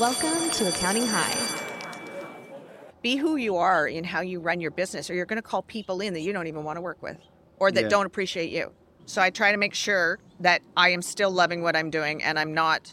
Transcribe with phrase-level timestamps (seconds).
[0.00, 1.36] Welcome to Accounting High.
[3.00, 5.62] Be who you are in how you run your business, or you're going to call
[5.62, 7.16] people in that you don't even want to work with
[7.60, 7.88] or that Yeah.
[7.88, 8.72] don't appreciate you.
[9.06, 12.40] So I try to make sure that I am still loving what I'm doing and
[12.40, 12.92] I'm not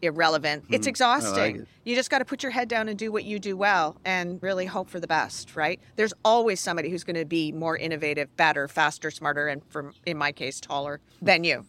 [0.00, 0.64] irrelevant.
[0.68, 0.88] It's hmm.
[0.88, 1.56] oh, exhausting.
[1.60, 1.68] it.
[1.84, 4.42] You just got to put your head down and do what you do well and
[4.42, 5.78] really hope for the best, right?
[5.94, 10.18] There's always somebody who's going to be more innovative, better, faster, smarter, and for, in
[10.18, 11.66] my case, taller than you.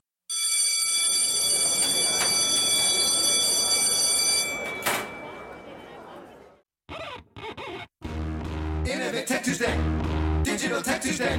[11.03, 11.37] Tech Tuesday.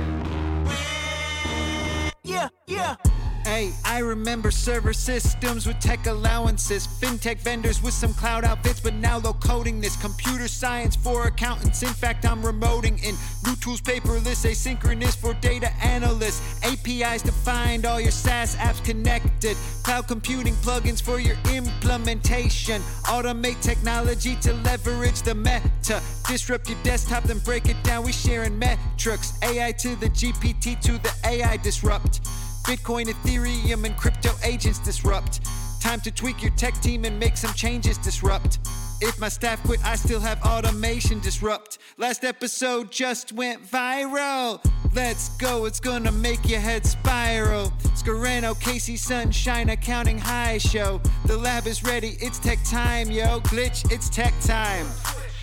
[2.22, 3.13] Yeah, yeah.
[3.44, 8.94] Hey, I remember server systems with tech allowances, fintech vendors with some cloud outfits, but
[8.94, 9.96] now low coding this.
[9.96, 11.82] Computer science for accountants.
[11.82, 13.14] In fact, I'm remoting in.
[13.44, 19.58] New tools, paperless, asynchronous for data analysts, APIs to find all your SaaS apps connected,
[19.82, 27.24] cloud computing plugins for your implementation, automate technology to leverage the meta, disrupt your desktop,
[27.24, 28.06] then break it down.
[28.06, 32.20] We sharing metrics, AI to the GPT to the AI disrupt.
[32.64, 35.40] Bitcoin, Ethereum, and crypto agents disrupt.
[35.82, 38.58] Time to tweak your tech team and make some changes disrupt.
[39.02, 41.76] If my staff quit, I still have automation disrupt.
[41.98, 44.64] Last episode just went viral.
[44.94, 47.70] Let's go, it's gonna make your head spiral.
[47.96, 51.02] Scarano, Casey, Sunshine, Accounting High Show.
[51.26, 53.40] The lab is ready, it's tech time, yo.
[53.40, 54.86] Glitch, it's tech time.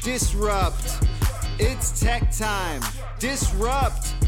[0.01, 1.05] Disrupt,
[1.59, 2.81] it's tech time.
[3.19, 4.20] Disrupt.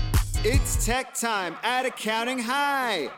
[0.45, 3.09] It's tech time at Accounting High.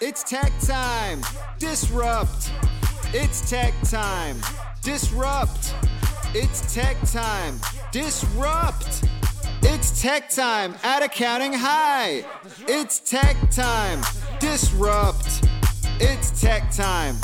[0.00, 1.20] It's tech time.
[1.58, 2.50] Disrupt.
[3.12, 4.38] It's tech time.
[4.80, 5.74] Disrupt.
[6.34, 7.60] It's tech time.
[7.90, 9.04] Disrupt.
[9.60, 12.24] It's tech time at Accounting High.
[12.60, 14.00] It's tech time.
[14.40, 15.46] Disrupt.
[16.00, 17.16] It's tech time.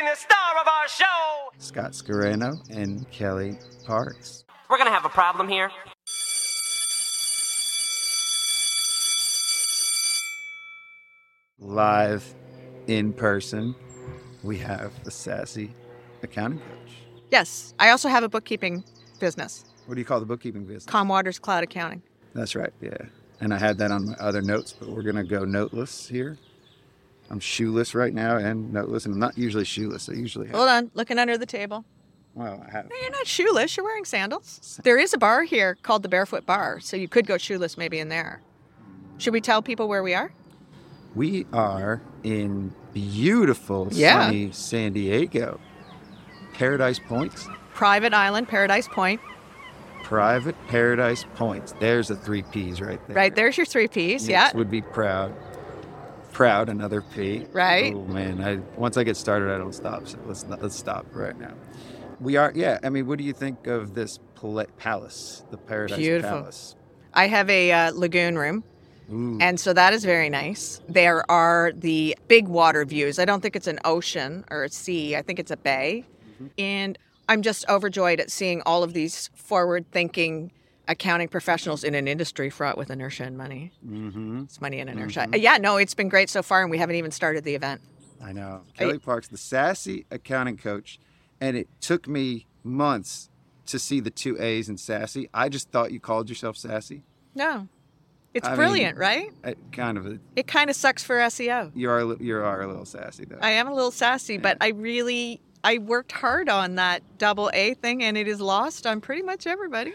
[0.00, 1.50] Introducing the star of our show.
[1.58, 4.44] Scott Scarano and Kellie Parks.
[4.68, 5.70] We're gonna have a problem here.
[11.58, 12.34] Live
[12.86, 13.74] in person,
[14.42, 15.74] we have the sassy
[16.22, 16.92] accounting coach.
[17.30, 18.82] Yes, I also have a bookkeeping
[19.18, 20.86] business, What do you call the bookkeeping business?
[20.86, 22.02] Calmwaters Cloud Accounting.
[22.34, 22.96] That's right, yeah.
[23.40, 26.38] And I had that on my other notes, but we're gonna go noteless here.
[27.30, 30.08] I'm shoeless right now and noteless, and I'm not usually shoeless.
[30.08, 30.56] I usually have.
[30.56, 31.84] Hold on, looking under the table.
[32.34, 32.88] Well, I have.
[32.90, 33.76] No, you're not shoeless.
[33.76, 34.80] You're wearing sandals.
[34.84, 37.98] There is a bar here called the Barefoot Bar, so you could go shoeless maybe
[37.98, 38.40] in there.
[39.18, 40.32] Should we tell people where we are?
[41.14, 44.26] We are in beautiful, Yeah.
[44.26, 45.60] sunny San Diego.
[46.54, 49.20] Paradise Points, Private Island, Paradise Point.
[50.04, 51.72] private Paradise Points.
[51.78, 53.16] There's a three P's right there.
[53.16, 54.22] Right there's your three P's.
[54.26, 54.56] Nix Yeah.
[54.56, 55.32] would be proud.
[56.32, 57.46] Proud, another P.
[57.52, 57.92] Right.
[57.94, 60.06] Oh man, I once I get started, I don't stop.
[60.08, 61.54] So let's not, let's stop right now.
[62.20, 62.78] We are, yeah.
[62.82, 66.30] I mean, what do you think of this pala- palace, the Paradise Beautiful.
[66.40, 66.76] Palace?
[67.14, 68.62] I have a uh, lagoon room,
[69.12, 70.80] Ooh, and so that is very nice.
[70.88, 73.18] There are the big water views.
[73.18, 75.16] I don't think it's an ocean or a sea.
[75.16, 76.04] I think it's a bay,
[76.34, 76.46] Mm-hmm.
[76.58, 76.98] and
[77.28, 80.52] I'm just overjoyed at seeing all of these forward-thinking
[80.90, 83.72] accounting professionals in an industry fraught with inertia and money.
[83.86, 84.40] mm-hmm.
[84.42, 85.28] It's money and inertia.
[85.32, 87.80] Uh, Yeah, no, it's been great so far, and we haven't even started the event.
[88.22, 88.62] I know.
[88.76, 90.98] Kellie Parks, the sassy accounting coach,
[91.40, 93.30] and it took me months
[93.66, 95.30] to see the two A's in sassy.
[95.32, 97.04] I just thought you called yourself sassy.
[97.34, 97.68] No,
[98.34, 99.30] it's I mean- brilliant, right?
[99.44, 100.06] I, kind of.
[100.06, 101.70] A, It kind of sucks for SEO.
[101.74, 103.38] you are a you are a little sassy though.
[103.40, 107.74] I am a little sassy, but I really I worked hard on that double A
[107.74, 109.94] thing, and it is lost on pretty much everybody.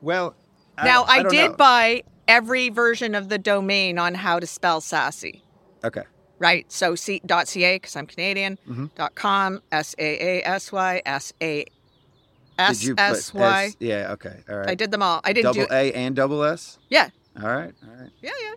[0.00, 0.34] Well,
[0.82, 1.56] now I, don't did know.
[1.56, 5.42] buy every version of the domain on how to spell sassy.
[5.84, 6.04] Okay.
[6.38, 8.58] Right, so C, dot .ca because I'm Canadian.
[8.68, 8.86] Mm-hmm.
[8.94, 11.64] Dot .com S A A S Y S A
[12.58, 13.72] S S Y.
[13.80, 14.12] Yeah.
[14.12, 14.36] Okay.
[14.48, 14.70] All right.
[14.70, 15.20] I did them all.
[15.24, 15.74] I didn't double do.
[15.74, 16.78] A and double S.
[16.88, 17.08] Yeah,
[17.42, 17.72] All right.
[17.84, 18.10] All right.
[18.20, 18.54] yeah, yeah.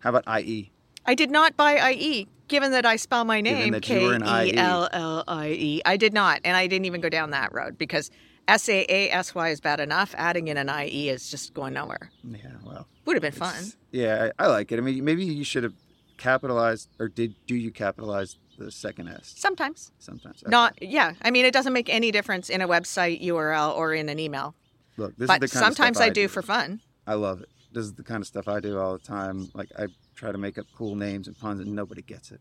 [0.00, 0.72] How about I E?
[1.06, 4.50] I did not buy IE, given that I spell my name K were an IE.
[4.50, 5.82] E L L I E.
[5.84, 8.10] I did not, and I didn't even go down that road because
[8.48, 10.14] S A A S Y is bad enough.
[10.16, 12.10] Adding in an IE is just going nowhere.
[12.24, 12.38] Yeah.
[12.64, 12.86] Well.
[13.06, 13.72] Would have been fun.
[13.92, 14.78] Yeah, I, I like it.
[14.78, 15.74] I mean, maybe you should have
[16.16, 19.90] capitalized, or did do you capitalize the second S Sometimes.
[19.98, 20.42] sometimes?
[20.42, 20.50] Okay.
[20.50, 21.14] Not, yeah.
[21.22, 24.54] I mean, it doesn't make any difference in a website URL or in an email.
[24.96, 26.80] Look, this but is the kind sometimes of stuff I do for fun.
[27.06, 27.48] I love it.
[27.72, 29.50] This is the kind of stuff I do all the time.
[29.54, 32.40] Like I try to make up cool names and puns, and nobody gets it.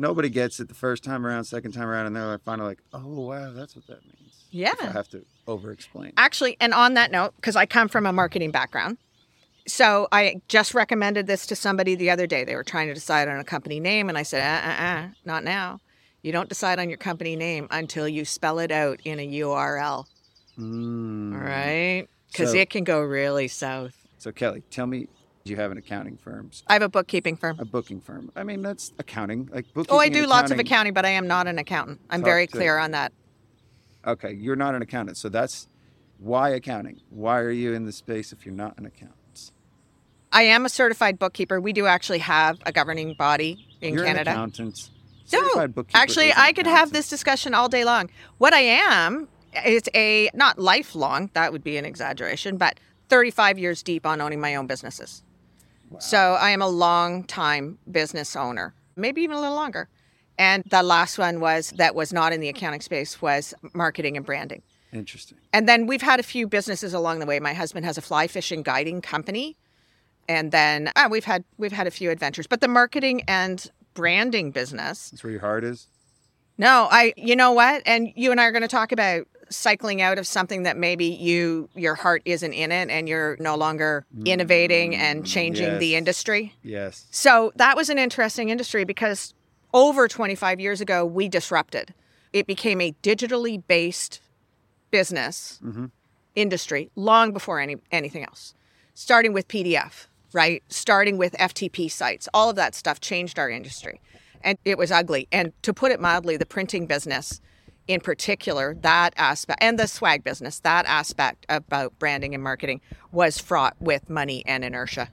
[0.00, 2.82] Nobody gets it the first time around, second time around, and they're like, finally like,
[2.92, 4.46] oh wow, that's what that means.
[4.50, 4.72] Yeah.
[4.72, 6.12] If I have to over explain.
[6.16, 8.96] Actually, and on that note, because I come from a marketing background,
[9.66, 12.44] so I just recommended this to somebody the other day.
[12.44, 15.08] They were trying to decide on a company name, and I said, uh, uh, uh,
[15.24, 15.80] not now.
[16.22, 20.06] You don't decide on your company name until you spell it out in a URL.
[20.58, 21.34] Mm.
[21.34, 23.94] All right, because So- it can go really south.
[24.18, 25.08] So Kellie, tell me,
[25.48, 27.58] you have an accounting firm, I have a bookkeeping firm.
[27.58, 28.30] a booking firm?
[28.36, 29.48] I mean, that's accounting.
[29.52, 29.96] Like bookkeeping.
[29.96, 32.00] Oh, I do lots of accounting- but I am not an accountant.
[32.10, 33.12] I'm very to- clear on that.
[34.06, 35.68] Okay, you're not an accountant, so that's
[36.18, 37.00] why accounting.
[37.10, 39.14] Why are you in the space if you're not an accountant?
[40.30, 41.60] I am a certified bookkeeper.
[41.60, 44.30] We do actually have a governing body in you're Canada.
[44.30, 44.90] an accountant.
[45.32, 48.10] No, Certified bookkeeper actually, I could have this discussion all day long.
[48.38, 49.28] What I am
[49.64, 52.78] is a not lifelong, that would be an exaggeration, but
[53.08, 55.22] 35 years deep on owning my own businesses.
[55.98, 59.88] So I am a long time business owner, maybe even a little longer.
[60.38, 64.24] And the last one was that was not in the accounting space was marketing and
[64.24, 64.62] branding.
[64.92, 65.38] Interesting.
[65.52, 67.40] And then we've had a few businesses along the way.
[67.40, 69.56] My husband has a fly fishing guiding company,
[70.28, 72.46] and then uh, we've had we've had a few adventures.
[72.46, 75.88] But the marketing and branding business That's where your heart is.
[76.56, 77.82] no, I you know what?
[77.84, 81.06] And you and I are going to talk about cycling out of something that maybe
[81.06, 85.94] you your heart isn't in it and you're no longer innovating mm, and changing the
[85.94, 86.54] industry.
[86.62, 87.06] Yes.
[87.10, 89.34] So that was an interesting industry because
[89.72, 91.94] over 25 years ago we disrupted.
[92.32, 94.20] It became a digitally based
[94.90, 95.86] business mm-hmm.
[96.34, 98.54] industry long before any anything else.
[98.94, 100.62] Starting with PDF, right?
[100.68, 102.28] Starting with FTP sites.
[102.34, 104.00] All of that stuff changed our industry.
[104.42, 105.26] And it was ugly.
[105.32, 107.40] And to put it mildly, the printing business
[107.88, 112.80] in particular, that aspect and the swag business, that aspect about branding and marketing
[113.10, 115.08] was fraught with money and inertia.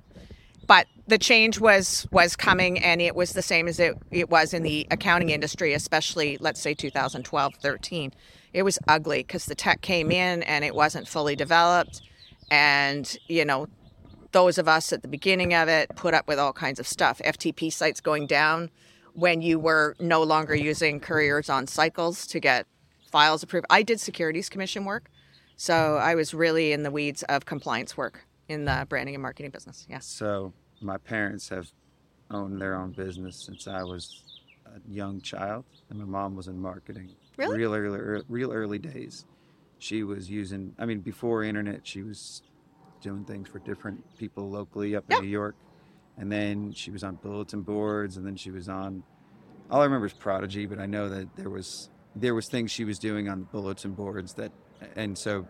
[0.68, 4.54] But the change was was coming and it was the same as it, it was
[4.54, 8.12] in the accounting industry especially let's say 2012 13
[8.54, 12.02] it was ugly because the tech came in and it wasn't fully developed.
[12.50, 13.68] And you know
[14.32, 17.22] those of us at the beginning of it put up with all kinds of stuff.
[17.24, 18.70] Ftp sites going down
[19.16, 22.68] when you were no longer using couriers on cycles to get
[23.12, 25.10] files approved i did securities commission work
[25.56, 29.50] so i was really in the weeds of compliance work in the branding and marketing
[29.52, 31.72] business yes So my parents have
[32.30, 34.24] owned their own business since I was
[34.66, 37.12] a young child, and my mom was in marketing.
[37.38, 37.60] Really?
[37.60, 39.26] Real early, real early days.
[39.78, 40.74] She was using.
[40.78, 42.42] I mean, before internet, she was
[43.02, 45.22] doing things for different people locally up in Yeah.
[45.22, 45.56] New York,
[46.18, 49.04] and then she was on bulletin boards, and then she was on.
[49.72, 52.86] All I remember is Prodigy, but I know that there was there was things she
[52.86, 54.52] was doing on bulletin boards that,
[54.96, 55.48] and so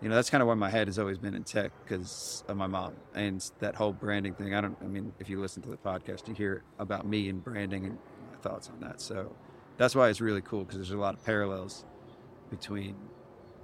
[0.00, 2.56] you know that's kind of why my head has always been in tech because of
[2.56, 5.68] my mom and that whole branding thing i don't i mean if you listen to
[5.68, 7.98] the podcast you hear about me and branding and
[8.30, 9.34] my thoughts on that so
[9.76, 11.84] that's why it's really cool because there's a lot of parallels
[12.50, 12.94] between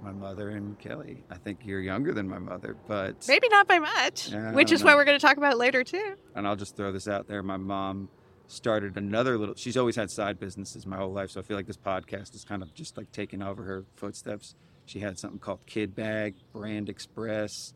[0.01, 3.79] my mother and kelly i think you're younger than my mother but Maybe not by
[3.79, 6.15] much, Yeah, which is what we're going to talk about later too.
[6.35, 7.41] and I'll just throw this out there.
[7.41, 8.09] My mom
[8.47, 9.55] started another little.
[9.55, 12.43] She's always had side businesses my whole life, so I feel like this podcast is
[12.45, 14.53] kind of just like taking over her footsteps.
[14.85, 17.73] She had something called Kid Bag, Brand Express.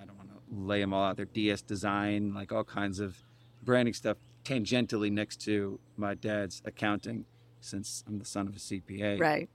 [0.00, 1.24] I don't want to lay them all out there.
[1.26, 3.16] DS Design, like all kinds of
[3.64, 7.24] branding stuff, tangentially next to my dad's accounting,
[7.60, 9.18] since I'm the son of a CPA.
[9.18, 9.48] Right.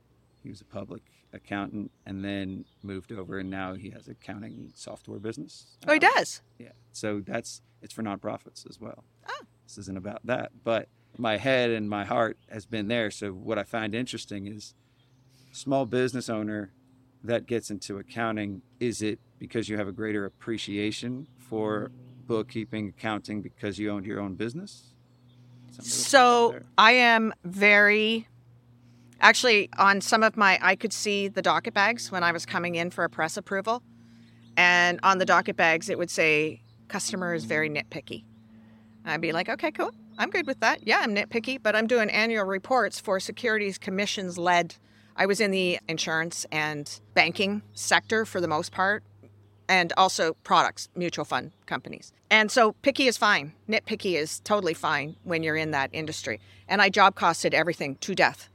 [0.44, 1.04] He was a public
[1.34, 5.78] accountant, and then moved over, and now he has accounting software business.
[5.88, 6.42] Oh, he Um, does.
[6.58, 6.72] yeah.
[6.92, 9.04] So that's it's for nonprofits as well.
[9.28, 9.42] Oh.
[9.66, 13.10] This isn't about that, but my head and my heart has been there.
[13.12, 14.74] So what I find interesting is
[15.52, 16.72] small business owner
[17.24, 21.92] that gets into accounting, is it because you have a greater appreciation for
[22.28, 24.94] bookkeeping, accounting because you owned your own business?
[25.72, 26.68] Something to think about So.
[26.78, 28.28] I am very,
[29.22, 32.76] actually, on some of my, I could see the docket bags when I was coming
[32.76, 33.84] in for a press approval.
[34.58, 38.24] And on the docket bags, it would say, customer is very nitpicky.
[39.06, 39.92] I'd be like, okay, cool.
[40.18, 40.86] I'm good with that.
[40.86, 44.76] Yeah, I'm nitpicky, but I'm doing annual reports for securities commissions led.
[45.16, 49.04] I was in the insurance and banking sector for the most part,
[49.70, 52.12] and also products, mutual fund companies.
[52.30, 53.54] And so picky is fine.
[53.70, 56.42] Nitpicky is totally fine when you're in that industry.
[56.68, 58.49] And I job costed everything to death,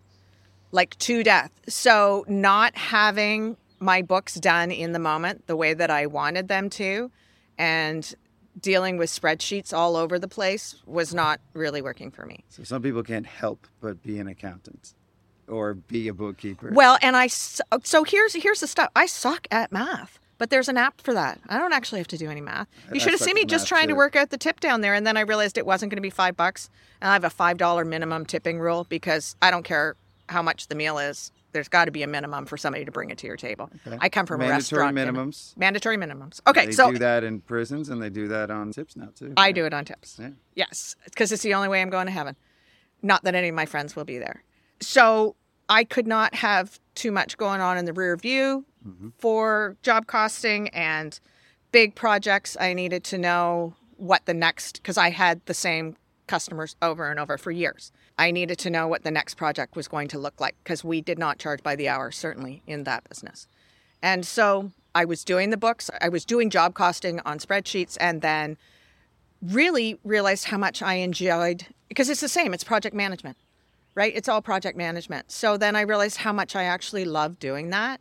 [0.74, 1.50] like to death.
[1.68, 6.68] So not having my books done in the moment the way that I wanted them
[6.70, 7.10] to,
[7.56, 8.14] and
[8.60, 12.44] dealing with spreadsheets all over the place was not really working for me.
[12.48, 14.94] So some people can't help but be an accountant
[15.48, 16.70] or be a bookkeeper.
[16.72, 18.90] Well, and I so here's here's the stuff.
[18.96, 21.40] I suck at math, but there's an app for that.
[21.48, 22.68] I don't actually have to do any math.
[22.92, 25.06] You should have seen me just trying to work out the tip down there, and
[25.06, 26.68] then I realized it wasn't going to be five bucks.
[27.00, 29.96] And I have a five dollar minimum tipping rule because I don't care
[30.28, 31.32] how much the meal is.
[31.52, 33.70] There's got to be a minimum for somebody to bring it to your table.
[33.86, 33.96] Okay.
[34.00, 34.98] I come from a Mandatory restaurant.
[34.98, 35.12] you know.
[35.12, 35.56] minimums.
[35.56, 36.40] Mandatory minimums.
[36.46, 39.10] Okay, So They so do that in prisons and they do that on tips now
[39.14, 39.34] too.
[39.36, 40.18] I do it on tips.
[40.20, 40.30] Yeah.
[40.54, 42.36] Yes, because it's the only way I'm going to heaven.
[43.02, 44.42] Not that any of my friends will be there.
[44.80, 45.36] So
[45.68, 49.10] I could not have too much going on in the rear view mm-hmm.
[49.18, 51.18] for job costing and
[51.72, 52.56] big projects.
[52.58, 57.20] I needed to know what the next, because I had the same customers over and
[57.20, 57.92] over for years.
[58.18, 61.00] I needed to know what the next project was going to look like because we
[61.00, 63.48] did not charge by the hour, certainly in that business.
[64.02, 68.22] And so I was doing the books, I was doing job costing on spreadsheets, and
[68.22, 68.56] then
[69.42, 73.36] really realized how much I enjoyed because it's the same, it's project management,
[73.94, 74.12] right?
[74.14, 75.30] It's all project management.
[75.30, 78.00] So then I realized how much I actually love doing that.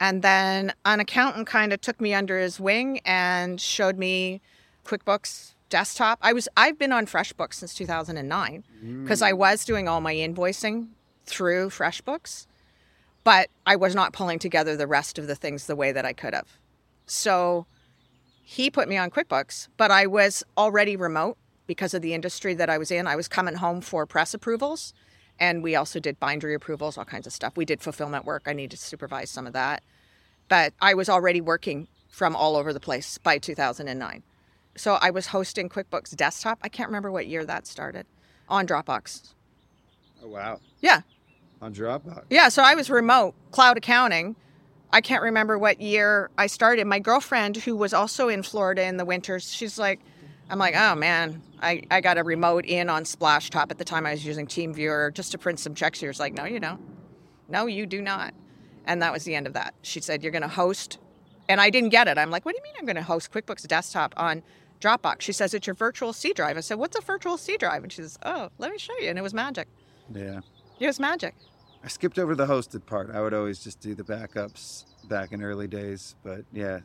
[0.00, 4.40] And then an accountant kind of took me under his wing and showed me
[4.86, 6.18] QuickBooks desktop.
[6.20, 8.64] I was I've been on FreshBooks since 2009
[9.02, 9.26] because mm.
[9.26, 10.88] I was doing all my invoicing
[11.24, 12.46] through FreshBooks,
[13.24, 16.12] but I was not pulling together the rest of the things the way that I
[16.12, 16.58] could have.
[17.06, 17.66] So
[18.42, 22.68] he put me on QuickBooks, but I was already remote because of the industry that
[22.68, 23.06] I was in.
[23.06, 24.92] I was coming home for press approvals,
[25.38, 27.56] and we also did bindery approvals, all kinds of stuff.
[27.56, 28.42] We did fulfillment work.
[28.46, 29.82] I needed to supervise some of that.
[30.48, 34.24] But I was already working from all over the place by 2009.
[34.80, 36.58] So I was hosting QuickBooks Desktop.
[36.62, 38.06] I can't remember what year that started
[38.48, 39.34] on Dropbox.
[40.24, 40.58] Oh wow.
[40.80, 41.02] Yeah,
[41.60, 42.24] On Dropbox.
[42.30, 44.36] yeah, so I was remote cloud accounting.
[44.90, 46.86] I can't remember what year I started.
[46.86, 50.00] My girlfriend, who was also in Florida in the winters, she's like,
[50.48, 54.06] I'm like, oh man, I, I got a remote in on Splashtop at the time
[54.06, 55.98] I was using TeamViewer just to print some checks.
[55.98, 56.80] She was like, no, you don't.
[57.50, 58.32] No, you do not.
[58.86, 59.74] And that was the end of that.
[59.82, 60.96] She said, you're going to host.
[61.50, 62.16] And I didn't get it.
[62.16, 64.42] I'm like, what do you mean I'm going to host QuickBooks Desktop on
[64.80, 65.20] Dropbox?
[65.20, 66.56] She says, it's your virtual C drive.
[66.56, 67.82] I said, what's a virtual C drive?
[67.82, 69.08] And she says, oh, let me show you.
[69.10, 69.68] And it was magic.
[70.14, 70.40] Yeah.
[70.78, 71.34] It was magic.
[71.84, 73.10] I skipped over the hosted part.
[73.14, 76.14] I would always just do the backups back in early days.
[76.22, 76.80] But yeah.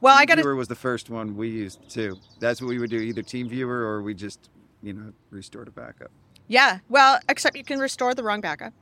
[0.00, 2.16] Well, I got to TeamViewer was the first one we used too.
[2.40, 4.50] That's what we would do, either Team Viewer or we just,
[4.82, 6.10] you know, restore a backup.
[6.48, 8.72] Yeah, well, except you can restore the wrong backup.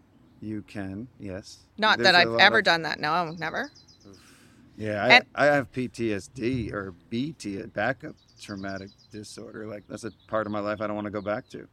[0.41, 1.59] You can, yes.
[1.79, 3.01] Not There's that I've ever of- done that.
[3.01, 3.71] No, never.
[4.77, 9.67] Yeah, I, And- I have PTSD or BT, backup traumatic disorder.
[9.67, 11.67] Like that's a part of my life I don't want to go back to.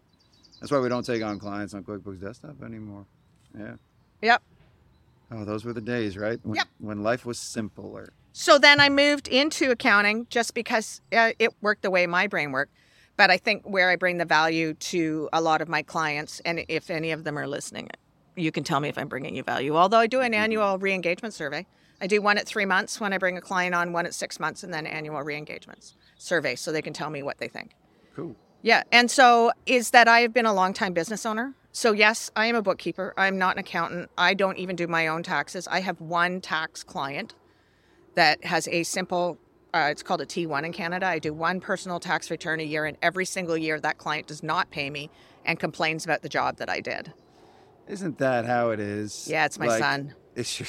[0.59, 3.05] That's why we don't take on clients on QuickBooks Desktop anymore.
[3.57, 3.75] Yeah.
[4.21, 4.41] Yep.
[5.31, 6.39] Oh, those were the days, right?
[6.43, 6.67] When, Yep.
[6.79, 8.13] When life was simpler.
[8.31, 12.51] So then I moved into accounting just because uh, it worked the way my brain
[12.51, 12.73] worked.
[13.15, 16.65] But I think where I bring the value to a lot of my clients, and
[16.67, 17.89] if any of them are listening,
[18.35, 19.75] you can tell me if I'm bringing you value.
[19.75, 21.67] Although I do an annual re engagement survey,
[22.01, 24.39] I do one at three months when I bring a client on, one at six
[24.39, 27.71] months, and then annual re engagements survey so they can tell me what they think.
[28.15, 28.35] Cool.
[28.61, 28.83] Yeah.
[28.91, 31.53] And so is that I have been a longtime business owner.
[31.75, 33.13] So, yes, I am a bookkeeper.
[33.17, 34.09] I'm not an accountant.
[34.17, 35.67] I don't even do my own taxes.
[35.67, 37.33] I have one tax client
[38.13, 39.39] that has a simple,
[39.73, 41.07] uh, it's called a T1 in Canada.
[41.07, 44.43] I do one personal tax return a year, and every single year that client does
[44.43, 45.09] not pay me
[45.45, 47.11] and complains about the job that I did.
[47.87, 49.27] Isn't that how it is?
[49.27, 50.13] Yeah, it's my Like, son.
[50.35, 50.67] It's your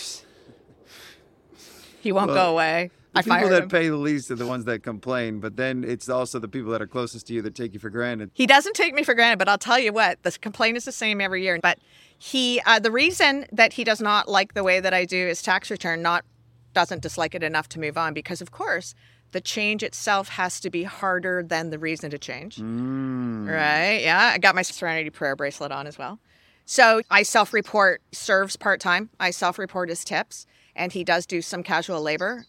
[2.00, 2.90] He won't Well, go away.
[3.14, 3.68] The I people that him.
[3.68, 6.82] pay the least are the ones that complain, but then it's also the people that
[6.82, 8.30] are closest to you that take you for granted.
[8.34, 10.92] He doesn't take me for granted, but I'll tell you what, the complaint is the
[10.92, 11.58] same every year.
[11.62, 11.78] But
[12.18, 15.42] he, uh, the reason that he does not like the way that I do his
[15.42, 16.24] tax return, not
[16.72, 18.94] doesn't dislike it enough to move on, because of course
[19.30, 22.56] the change itself has to be harder than the reason to change.
[22.56, 23.48] Mm.
[23.48, 24.00] Right?
[24.02, 26.20] Yeah, I got my Serenity Prayer bracelet on as well.
[26.66, 29.10] So I self-report serves part-time.
[29.20, 32.46] I self-report his tips, and he does do some casual labor,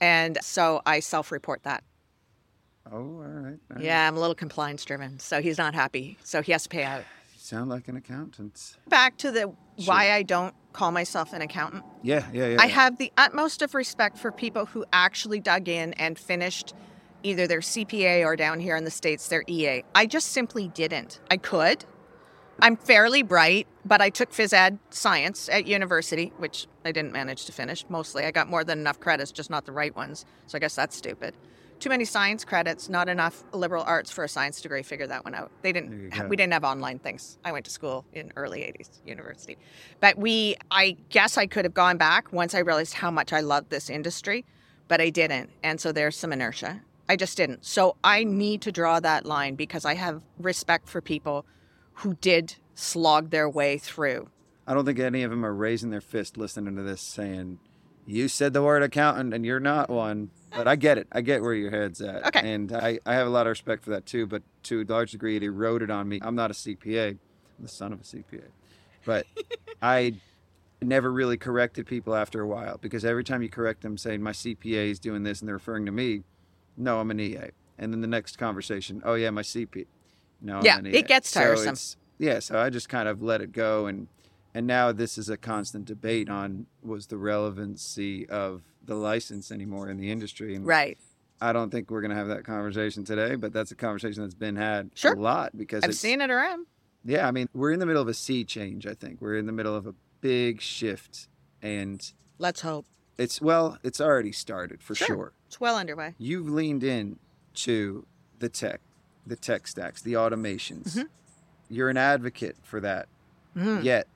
[0.00, 1.84] and so I self-report that.
[2.90, 3.58] Oh, all right.
[3.70, 3.84] all right.
[3.84, 6.84] Yeah, I'm a little compliance driven, so he's not happy, so he has to pay
[6.84, 7.00] out.
[7.00, 8.76] You sound like an accountant.
[8.88, 9.52] back to the
[9.86, 11.84] why I don't call myself an accountant.
[12.02, 12.56] Yeah, yeah, yeah.
[12.60, 16.74] I have the utmost of respect for people who actually dug in and finished
[17.22, 19.82] either their CPA or down here in the States, their EA.
[19.94, 21.20] I just simply didn't.
[21.30, 21.84] I could.
[22.60, 27.44] I'm fairly bright, but I took phys ed science at university, which I didn't manage
[27.46, 28.24] to finish mostly.
[28.24, 30.24] I got more than enough credits, just not the right ones.
[30.46, 31.34] So I guess that's stupid.
[31.80, 34.82] Too many science credits, not enough liberal arts for a science degree.
[34.82, 35.50] Figure that one out.
[35.62, 36.28] They didn't.
[36.28, 37.36] We didn't have online things.
[37.44, 39.58] I went to school in early '80s university,
[40.00, 40.56] but we.
[40.70, 43.90] I guess I could have gone back once I realized how much I loved this
[43.90, 44.46] industry,
[44.88, 46.80] but I didn't, and so there's some inertia.
[47.08, 47.66] I just didn't.
[47.66, 51.44] So I need to draw that line because I have respect for people
[51.94, 54.28] who did slog their way through.
[54.66, 57.58] I don't think any of them are raising their fist listening to this saying,
[58.06, 60.30] you said the word accountant and you're not one.
[60.56, 61.08] But I get it.
[61.10, 62.26] I get where your head's at.
[62.28, 62.52] Okay.
[62.52, 64.26] And I, I have a lot of respect for that too.
[64.26, 66.20] But to a large degree, it eroded on me.
[66.22, 67.10] I'm not a CPA.
[67.10, 67.18] I'm
[67.60, 68.44] the son of a CPA.
[69.04, 69.26] But
[69.82, 70.14] I
[70.80, 74.32] never really corrected people after a while because every time you correct them saying my
[74.32, 76.22] CPA is doing this and they're referring to me,
[76.76, 77.50] no, I'm an EA.
[77.78, 79.86] And then the next conversation, oh yeah, my CP.
[80.44, 81.68] Yeah, it gets tiresome.
[81.68, 84.08] it's- yeah, so I just kind of let it go and
[84.56, 89.88] and now this is a constant debate on was the relevancy of the license anymore
[89.88, 90.54] in the industry.
[90.54, 90.96] And Right.
[91.40, 94.54] I don't think we're gonna have that conversation today, but that's a conversation that's been
[94.56, 95.14] had Sure.
[95.14, 96.66] a lot because I've seen it around.
[97.04, 99.20] yeah, I mean, we're in the middle of a sea change, I think.
[99.20, 101.28] We're in the middle of a big shift
[101.60, 102.86] and Let's hope.
[103.18, 105.06] it's well, it's already started for Sure.
[105.08, 105.32] sure.
[105.48, 106.14] It's well underway.
[106.18, 107.18] You've leaned in
[107.54, 108.06] to
[108.38, 108.80] the tech,
[109.26, 110.96] the tech stacks, the automations.
[110.96, 111.08] Mhm.
[111.68, 113.08] You're an advocate for that.
[113.56, 113.82] Mhm.
[113.84, 114.06] Yet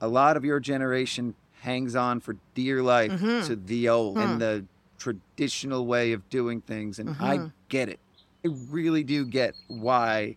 [0.00, 3.46] a lot of your generation hangs on for dear life Mhm.
[3.46, 4.64] to the old and the
[4.96, 7.52] traditional way of doing things and I Mhm.
[7.68, 7.98] get it.
[8.44, 10.36] I really do get why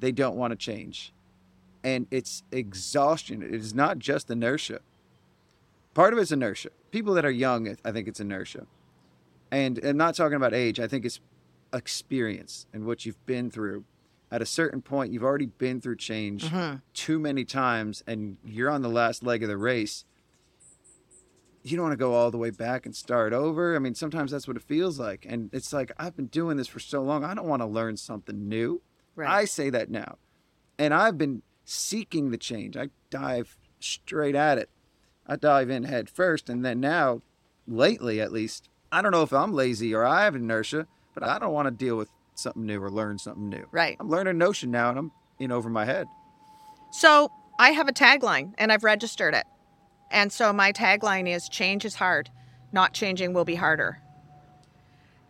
[0.00, 1.12] they don't want to change.
[1.84, 3.42] And it's exhaustion.
[3.42, 4.80] It is not just inertia.
[5.94, 6.70] Part of it's inertia.
[6.90, 8.66] People that are young, I think it's inertia.
[9.52, 10.80] And I'm not talking about age.
[10.80, 11.20] I think it's
[11.72, 13.84] experience and what you've been through.
[14.30, 16.82] At a certain point, you've already been through change Mhm.
[16.94, 20.04] too many times and you're on the last leg of the race.
[21.62, 23.74] You don't want to go all the way back and start over.
[23.74, 25.26] I mean, sometimes that's what it feels like.
[25.28, 27.24] And it's like, I've been doing this for so long.
[27.24, 28.82] I don't want to learn something new.
[29.16, 29.28] Right.
[29.28, 30.18] I say that now.
[30.78, 32.76] And I've been seeking the change.
[32.76, 34.70] I dive straight at it.
[35.26, 36.48] I dive in head first.
[36.48, 37.22] And then now,
[37.66, 41.38] lately at least, I don't know if I'm lazy or I have inertia, but I
[41.38, 43.64] don't want to deal with something new or learn something new.
[43.72, 43.96] Right.
[43.98, 46.06] I'm learning a Notion now and I'm in over my head.
[46.92, 49.46] So I have a tagline and I've registered it.
[50.10, 52.30] And so my tagline is change is hard,
[52.70, 53.98] not changing will be harder.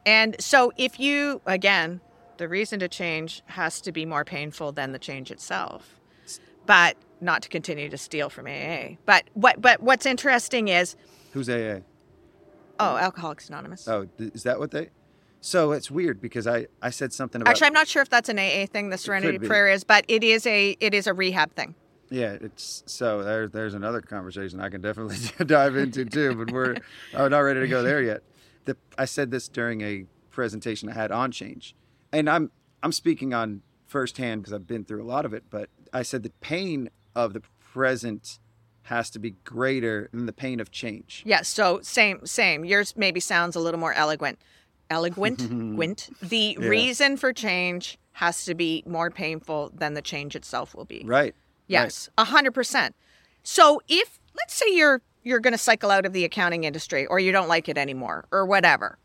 [0.05, 2.01] And so if you, again,
[2.37, 6.01] the reason to change has to be more painful than the change itself.
[6.67, 8.97] But not to continue to steal from AA.
[9.07, 10.97] But what but what's interesting is
[11.33, 11.79] Who's AA?
[12.81, 13.87] oh, Alcoholics Anonymous.
[13.87, 14.91] Oh, is that what they?
[15.47, 18.29] So it's weird because I I said something about Actually, I'm not sure if that's
[18.29, 19.39] an AA thing, the Serenity.
[19.39, 21.77] Prayer is, but it is a it is a rehab thing.
[22.11, 22.33] yeah.
[22.33, 26.75] It's so there's there's another conversation I can definitely dive into too, but we're
[27.15, 28.25] I'm not ready to go there yet.
[28.65, 31.77] The I said this during a presentation I had on change,
[32.11, 32.51] and I'm
[32.83, 35.45] I'm speaking on firsthand because I've been through a lot of it.
[35.49, 38.41] But I said the pain of the present
[38.83, 41.23] has to be greater than the pain of change.
[41.25, 42.65] Yes, so same, same.
[42.65, 44.41] Yours maybe sounds a little more eloquent.
[44.91, 45.39] Eloquent,
[45.77, 46.09] gwent.
[46.23, 46.69] The Yeah.
[46.69, 51.03] reason for change has to be more painful than the change itself will be.
[51.05, 51.35] Right.
[51.67, 52.95] Yes, a hundred percent.
[53.43, 57.19] So if let's say you're you're going to cycle out of the accounting industry, or
[57.19, 58.97] you don't like it anymore, or whatever,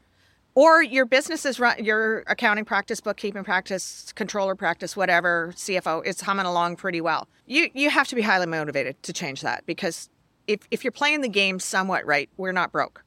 [0.53, 6.21] or your business is run, your accounting practice, bookkeeping practice, controller practice, whatever, CFO is
[6.21, 7.27] humming along pretty well.
[7.47, 10.09] You you have to be highly motivated to change that because
[10.47, 13.03] if if you're playing the game somewhat right, we're not broke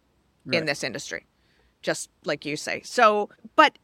[0.52, 1.24] in this industry,
[1.84, 2.82] just like you say.
[2.84, 3.78] So, but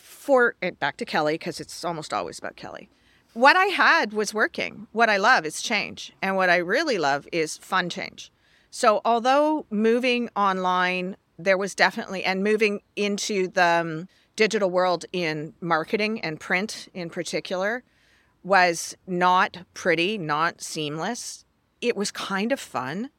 [0.00, 2.88] for back to Kellie because it's almost always about Kellie.
[3.32, 4.86] What I had was working.
[4.92, 8.30] What I love is change, and what I really love is fun change.
[8.70, 15.54] So, although moving online, there was definitely and moving into the um, digital world in
[15.60, 17.82] marketing and print in particular
[18.44, 21.44] was not pretty, not seamless.
[21.80, 23.10] It was kind of fun.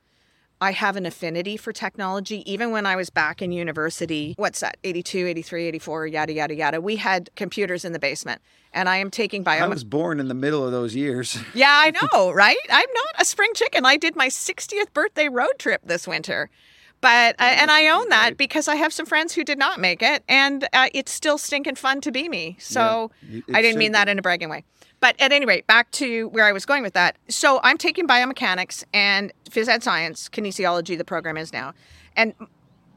[0.59, 2.49] I have an affinity for technology.
[2.51, 6.81] Even when I was back in university, what's that, 82, 83, 84, yada, yada, yada,
[6.81, 8.41] we had computers in the basement.
[8.73, 9.65] And I am taking bio.
[9.65, 11.37] I was born in the middle of those years.
[11.53, 12.57] Yeah, I know, right?
[12.69, 13.85] I'm not a spring chicken.
[13.85, 16.49] I did my 60th birthday road trip this winter.
[17.01, 20.01] But uh, and I own that because I have some friends who did not make
[20.01, 22.57] it, and uh, it's still stinking fun to be me.
[22.59, 24.63] So Yeah, it I didn't mean that in a bragging way.
[24.99, 27.17] But at any rate, back to where I was going with that.
[27.29, 30.97] So I'm taking biomechanics and phys ed science, kinesiology.
[30.97, 31.73] The program is now,
[32.15, 32.33] and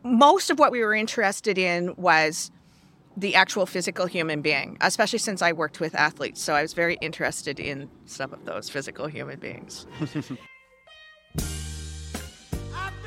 [0.02, 2.50] most of what we were interested in was
[3.16, 6.40] the actual physical human being, especially since I worked with athletes.
[6.40, 9.86] So I was very interested in some of those physical human beings.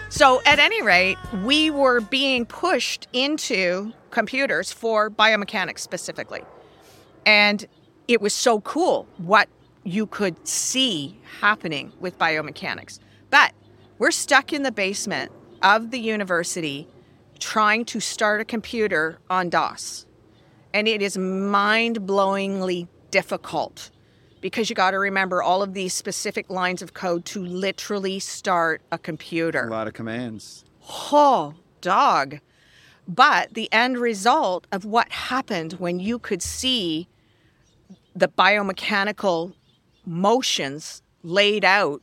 [0.09, 6.41] so, at any rate, we were being pushed into computers for biomechanics specifically.
[7.25, 7.65] And
[8.07, 9.47] it was so cool what
[9.83, 12.99] you could see happening with biomechanics.
[13.29, 13.53] But
[13.97, 16.87] we're stuck in the basement of the university
[17.39, 20.05] trying to start a computer on DOS.
[20.73, 23.91] And it is mind blowingly difficult
[24.41, 28.81] because you got to remember all of these specific lines of code to literally start
[28.91, 29.67] a computer.
[29.67, 30.65] a lot of commands.
[31.11, 32.39] Oh, dog.
[33.07, 37.07] But the end result of what happened when you could see
[38.15, 39.53] the biomechanical
[40.05, 42.01] motions laid out,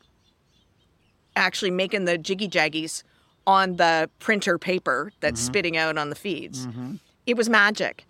[1.36, 3.02] actually making the jiggy jaggies
[3.46, 5.46] on the printer paper that's mm-hmm.
[5.46, 6.66] spitting out on the feeds.
[6.66, 6.96] Mm-hmm.
[7.26, 8.06] It was magic.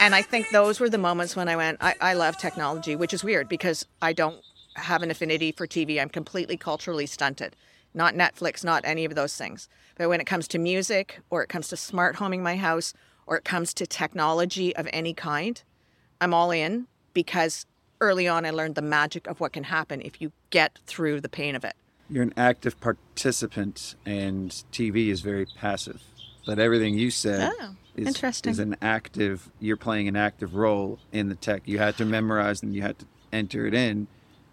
[0.00, 3.14] And I think those were the moments when I went, I, I love technology, which
[3.14, 4.42] is weird because I don't
[4.74, 6.00] have an affinity for TV.
[6.00, 7.54] I'm completely culturally stunted.
[7.94, 9.68] Not Netflix, not any of those things.
[9.96, 12.94] But when it comes to music or it comes to smart homing my house
[13.26, 15.62] or it comes to technology of any kind,
[16.20, 17.66] I'm all in because
[18.00, 21.28] early on I learned the magic of what can happen if you get through the
[21.28, 21.74] pain of it.
[22.10, 26.02] You're an active participant, and TV is very passive.
[26.44, 28.50] But everything you said Oh, is, interesting.
[28.50, 29.48] is an active.
[29.60, 31.62] You're playing an active role in the tech.
[31.66, 34.08] You had to memorize and you had to enter it in,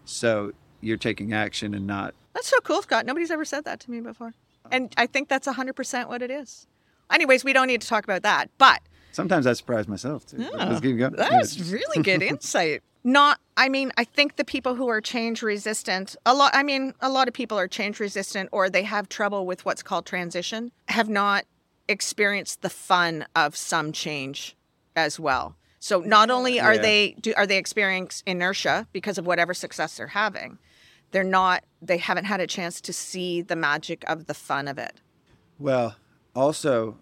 [0.05, 2.13] so you're taking action and not.
[2.33, 3.05] That's so cool, Scott.
[3.05, 4.33] Nobody's ever said that to me before.
[4.71, 6.67] And I think that's 100% what it is.
[7.11, 8.49] Anyways, we don't need to talk about that.
[8.57, 10.37] But Sometimes I surprise myself too.
[10.37, 11.13] Let's oh, keep going.
[11.13, 11.63] That Yeah.
[11.73, 12.83] really good insight.
[13.03, 16.93] Not, I mean, I think the people who are change resistant, a lot, I mean,
[17.01, 20.71] a lot of people are change resistant or they have trouble with what's called transition,
[20.89, 21.45] have not
[21.87, 24.55] experienced the fun of some change
[24.95, 25.55] as well.
[25.79, 26.81] So not only are Yeah.
[26.81, 30.59] they do are they experiencing inertia because of whatever success they're having,
[31.11, 34.77] they're not they haven't had a chance to see the magic of the fun of
[34.77, 34.99] it.
[35.57, 35.95] Well,
[36.39, 36.97] also,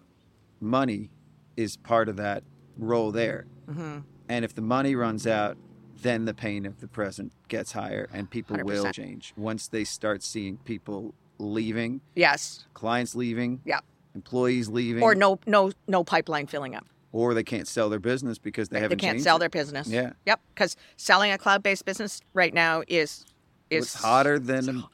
[0.60, 1.10] money
[1.56, 2.42] is part of that
[2.76, 3.46] role there.
[3.70, 3.98] Mm-hmm.
[4.28, 5.56] And if the money runs out,
[6.02, 8.92] then the pain of the present gets higher, and people will 100%.
[8.94, 12.66] change once they start seeing people leaving, Yes.
[12.74, 13.80] clients leaving, Yeah.
[14.14, 16.86] employees leaving, Or no no no pipeline filling up.
[17.12, 19.40] or they can't sell their business because they they haven't They can't sell it.
[19.40, 19.88] their business.
[19.88, 20.12] Yeah.
[20.26, 20.40] Yep.
[20.54, 23.24] Because selling a cloud-based business right now is
[23.70, 24.84] is It's hotter than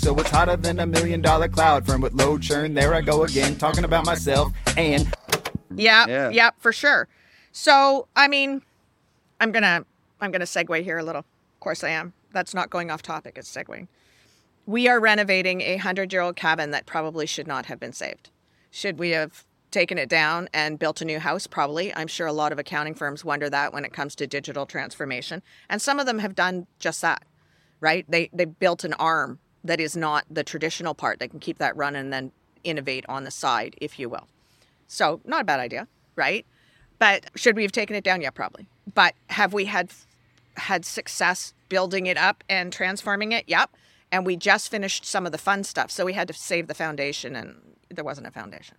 [0.00, 2.72] So it's hotter than a million dollar cloud firm with low churn.
[2.72, 5.06] There I go again, talking about myself and
[5.76, 6.30] Yeah, Yeah.
[6.30, 7.06] yeah, for sure.
[7.52, 8.62] So I mean,
[9.40, 9.84] I'm gonna
[10.18, 11.20] I'm gonna segue here a little.
[11.20, 12.14] Of course I am.
[12.32, 13.34] That's not going off topic.
[13.36, 13.88] It's segueing.
[14.64, 18.30] We are renovating a hundred year old cabin that probably should not have been saved.
[18.70, 21.46] Should we have taken it down and built a new house?
[21.46, 21.94] Probably.
[21.94, 25.42] I'm sure a lot of accounting firms wonder that when it comes to digital transformation,
[25.68, 27.22] and some of them have done just that.
[27.80, 28.06] Right?
[28.08, 31.18] They they built an arm that is not the traditional part.
[31.18, 32.32] They can keep that running and then
[32.64, 34.26] innovate on the side, if you will.
[34.86, 36.44] So, not a bad idea, right?
[36.98, 38.20] But should we have taken it down?
[38.20, 38.66] Yeah, probably.
[38.92, 39.90] But have we had
[40.56, 43.44] had success building it up and transforming it?
[43.48, 43.70] Yep.
[44.12, 46.74] And we just finished some of the fun stuff, so we had to save the
[46.74, 47.56] foundation, and
[47.88, 48.76] there wasn't a foundation.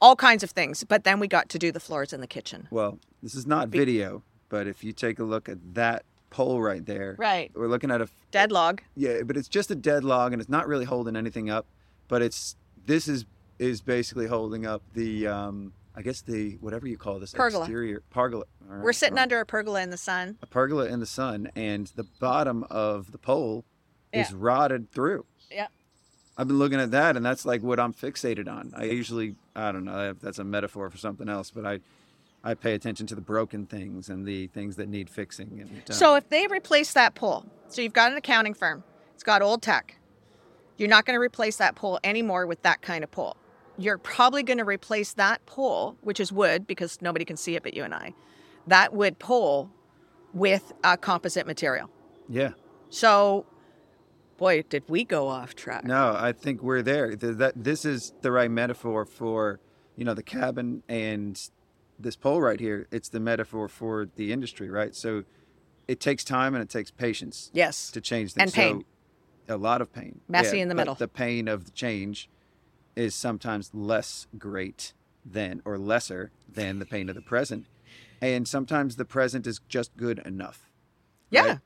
[0.00, 0.82] All kinds of things.
[0.84, 2.66] But then we got to do the floors in the kitchen.
[2.70, 6.84] well, this is not video, but if you take a look at that pole right
[6.86, 7.50] there, Right.
[7.54, 8.80] we're looking at a Dead log.
[8.96, 11.66] Yeah, but it's just a dead log, and it's not really holding anything up.
[12.08, 13.24] But it's this is
[13.58, 17.64] is basically holding up the um, I guess the whatever you call this Pergola.
[17.64, 18.44] exterior pergola.
[18.66, 20.38] Right, We're sitting well, under a pergola in the sun.
[20.42, 23.64] a pergola in the sun, and the bottom of the pole
[24.12, 25.24] is rotted through.
[25.50, 25.66] Yeah.
[26.38, 28.72] I've been looking at that, and that's like what I'm fixated on.
[28.76, 31.80] I usually, I don't know, that's a metaphor for something else, but I,
[32.42, 35.60] I pay attention to the broken things and the things that need fixing.
[35.60, 38.82] And uh, So if they replace that pole, so you've got an accounting firm,
[39.14, 39.96] it's got old tech.
[40.78, 43.36] You're not going to replace that pole anymore with that kind of pole.
[43.76, 47.62] You're probably going to replace that pole, which is wood because nobody can see it
[47.62, 48.14] but you and I,
[48.66, 49.70] that wood pole
[50.32, 51.90] with a composite material.
[52.28, 52.52] yeah,
[52.88, 53.44] So,
[54.38, 55.84] boy, did we go off track.
[55.84, 57.14] No, I think we're there.
[57.16, 59.60] Th- That this is the right metaphor for
[59.96, 61.38] you know the cabin and
[62.02, 62.86] this pole right here.
[62.90, 64.94] It's the metaphor for the industry, right?
[64.94, 65.24] So
[65.88, 67.90] it takes time and it takes patience Yes.
[67.92, 68.50] to change things.
[68.50, 68.84] And pain.
[69.48, 70.20] So a lot of pain.
[70.28, 70.94] Messy in the middle.
[70.94, 72.28] The pain of the change
[72.96, 74.92] is sometimes less great
[75.24, 77.66] than or lesser than the pain of the present.
[78.20, 80.70] And sometimes the present is just good enough
[81.30, 81.42] Yeah.
[81.46, 81.58] right?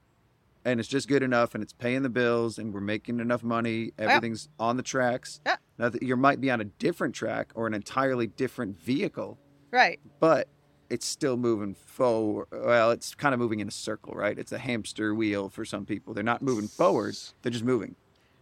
[0.66, 3.92] and it's just good enough and it's paying the bills and we're making enough money
[3.98, 5.56] everything's on the tracks Yeah.
[5.78, 9.38] now that you might be on a different track or an entirely different vehicle
[9.74, 9.98] Right.
[10.20, 10.46] but
[10.88, 14.58] it's still moving forward well it's kind of moving in a circle right it's a
[14.58, 17.96] hamster wheel for some people they're not moving forward they're just moving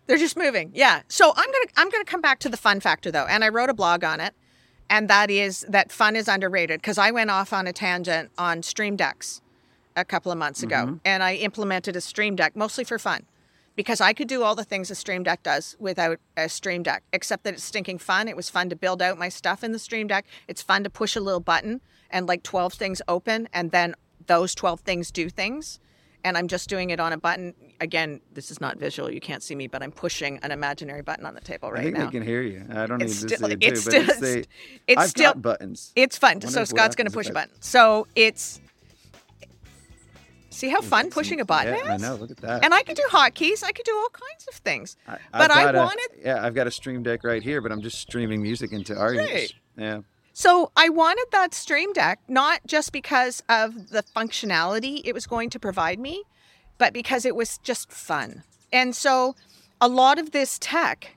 [0.07, 0.73] They're just moving.
[0.75, 1.03] Yeah.
[1.09, 3.71] So I'm gonna I'm gonna come back to the fun factor though, and I wrote
[3.71, 4.35] a blog on it,
[4.91, 8.63] and that is that fun is underrated because I went off on a tangent on
[8.63, 9.41] Stream Decks
[9.97, 10.97] a couple of months ago, mm-hmm.
[11.05, 13.23] and I implemented a Stream Deck mostly for fun,
[13.77, 17.03] because I could do all the things a Stream Deck does without a Stream Deck,
[17.13, 18.29] except that it's stinking fun.
[18.29, 20.27] It was fun to build out my stuff in the Stream Deck.
[20.49, 21.81] It's fun to push a little button
[22.11, 23.95] and like 12 things open, and then
[24.27, 25.79] those 12 things do things.
[26.25, 27.53] and I'm just doing it on a button.
[27.81, 29.11] Again, this is not visual.
[29.11, 31.83] You can't see me, but I'm pushing an imaginary button on the table right I
[31.83, 32.05] think now.
[32.05, 32.65] they can hear you.
[32.71, 34.43] I don't need It's to still- see it too, it's but it's still-
[34.87, 35.91] it's I've still- got buttons.
[35.97, 36.41] It's fun.
[36.43, 37.51] So Scott's going to push a button.
[37.61, 38.61] So it's
[40.53, 42.03] see how fun pushing a button yeah, is.
[42.03, 42.15] I know.
[42.17, 42.65] Look at that.
[42.65, 43.63] And I could do hotkeys.
[43.63, 44.97] I could do all kinds of things.
[45.07, 47.73] I, but I got a- wanted yeah, I've got a stream deck right here, but
[47.73, 49.15] I'm just streaming music into our.
[49.15, 49.55] Great.
[49.77, 50.01] Yeah.
[50.33, 55.51] So I wanted that Stream Deck not just because of the functionality it was going
[55.51, 56.23] to provide me,
[56.79, 58.43] but because it was just fun.
[58.73, 59.37] And so
[59.81, 61.17] a lot of this tech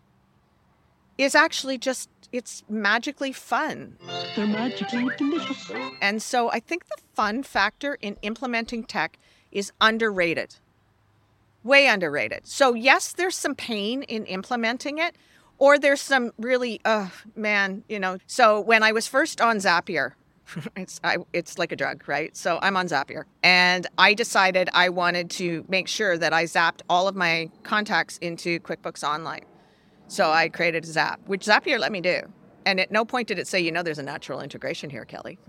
[1.17, 3.97] is actually just it's magically fun.
[4.35, 5.71] They're magically delicious.
[6.01, 9.17] And so I think the fun factor in implementing tech
[9.51, 10.55] is underrated.
[11.63, 12.45] Way underrated.
[12.45, 15.15] So yes, there's some pain in implementing it,
[15.57, 18.17] or there's some really, uh, man, you know.
[18.27, 20.11] So when I was first on Zapier,
[20.75, 22.35] it's I, it's like a drug, right?
[22.35, 26.81] So I'm on Zapier, and I decided I wanted to make sure that I zapped
[26.89, 29.45] all of my contacts into QuickBooks Online.
[30.07, 32.21] So I created a Zap, which Zapier let me do.
[32.65, 35.37] And at no point did it say, you know, there's a natural integration here, Kellie.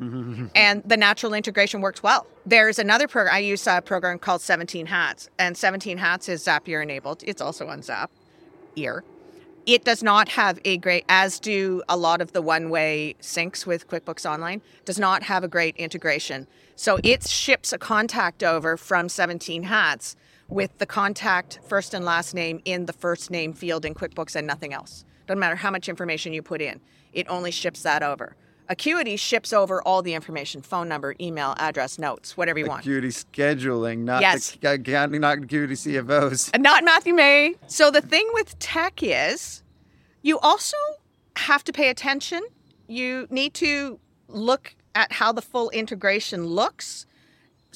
[0.55, 2.27] and the natural integration works well.
[2.45, 6.83] There's another program, I use a program called 17 Hats, and 17 Hats is Zapier
[6.83, 7.23] enabled.
[7.27, 8.11] It's also on Zap,
[8.77, 9.03] ear.
[9.65, 13.67] It does not have a great, as do a lot of the one way syncs
[13.67, 16.47] with QuickBooks Online, does not have a great integration.
[16.77, 20.17] So it ships a contact over from 17 Hats
[20.49, 24.47] with the contact first and last name in the first name field in QuickBooks and
[24.47, 25.05] nothing else.
[25.27, 26.81] Doesn't matter how much information you put in,
[27.13, 28.37] it only ships that over.
[28.69, 32.81] Acuity ships over all the information phone number, email, address, notes, whatever you want.
[32.81, 34.57] Acuity scheduling, not Yes.
[34.61, 36.51] the not Acuity CFOs.
[36.53, 37.55] And not Matthew May.
[37.69, 39.63] So the thing with tech is
[40.23, 40.77] you also
[41.37, 42.43] have to pay attention.
[42.89, 47.07] You need to look at how the full integration looks.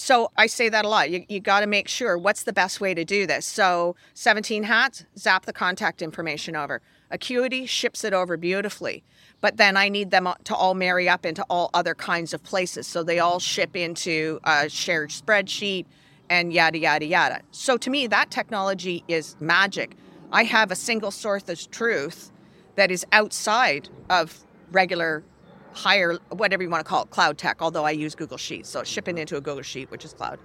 [0.01, 1.11] So I say that a lot.
[1.11, 3.45] You, you got to make sure what's the best way to do this.
[3.45, 6.81] So 17 hats, zap the contact information over.
[7.11, 9.05] Acuity ships it over beautifully.
[9.43, 12.87] But then I need them to all marry up into all other kinds of places.
[12.87, 15.85] So they all ship into a shared spreadsheet
[16.31, 17.43] and yada, yada, yada.
[17.51, 19.99] So to me, that technology is magic.
[20.33, 22.33] I have a single source of truth
[22.77, 25.25] that is outside of regular
[25.73, 28.69] higher, whatever you want to call it, cloud tech, although I use Google Sheets.
[28.69, 29.23] So it's shipping mm-hmm.
[29.23, 30.39] into a Google Sheet, which is cloud.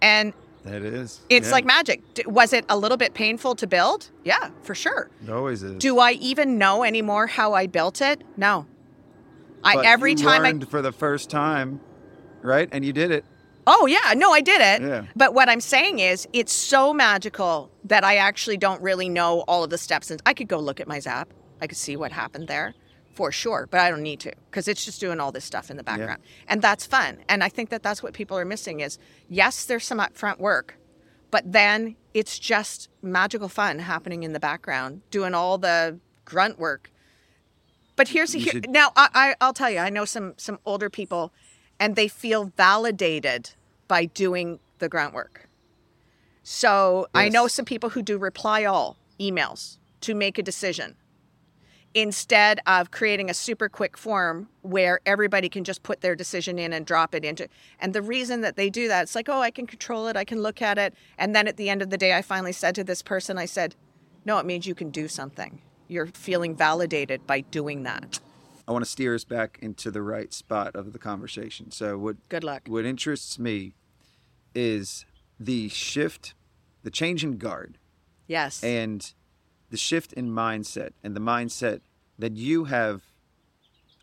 [0.00, 0.32] And
[0.64, 1.20] That is.
[1.28, 1.52] it's yeah.
[1.52, 2.02] like magic.
[2.26, 4.10] Was it a little bit painful to build?
[4.24, 5.10] Yeah, for sure.
[5.22, 5.78] It always is.
[5.78, 8.22] Do I even know anymore how I built it?
[8.36, 8.66] No.
[9.64, 11.80] I every time I learned for the first time,
[12.42, 12.68] right?
[12.70, 13.24] And you did it.
[13.66, 14.82] Oh yeah, no, I did it.
[14.88, 15.04] Yeah.
[15.14, 19.64] But what I'm saying is, it's so magical that I actually don't really know all
[19.64, 20.10] of the steps.
[20.10, 21.34] And I could go look at my Zap.
[21.60, 22.74] I could see what happened there,
[23.18, 23.66] for sure.
[23.68, 26.22] But I don't need to because it's just doing all this stuff in the background,
[26.46, 27.18] and that's fun.
[27.28, 28.96] And I think that that's what people are missing is
[29.28, 30.78] yes, there's some upfront work,
[31.32, 36.92] but then it's just magical fun happening in the background, doing all the grunt work.
[37.96, 40.88] But here's the here, now I, I I'll tell you, I know some some older
[40.88, 41.32] people,
[41.80, 43.50] and they feel validated
[43.88, 45.48] by doing the grunt work.
[46.44, 50.94] So I know some people who do reply all emails to make a decision
[51.94, 56.72] instead of creating a super quick form where everybody can just put their decision in
[56.72, 57.48] and drop it into
[57.80, 60.22] and the reason that they do that it's like oh i can control it i
[60.22, 62.74] can look at it and then at the end of the day i finally said
[62.74, 63.74] to this person i said
[64.28, 65.62] no it means you can do something.
[65.88, 68.20] You're feeling validated by doing that.
[68.68, 71.70] I want to steer us back into the right spot of the conversation.
[71.70, 72.64] So what good luck.
[72.66, 73.72] what interests me
[74.54, 75.06] is
[75.40, 76.34] the shift,
[76.82, 77.78] the change in guard,
[78.26, 78.62] yes.
[78.62, 79.14] And
[79.70, 81.80] the shift in mindset, and the mindset
[82.18, 83.02] that you have.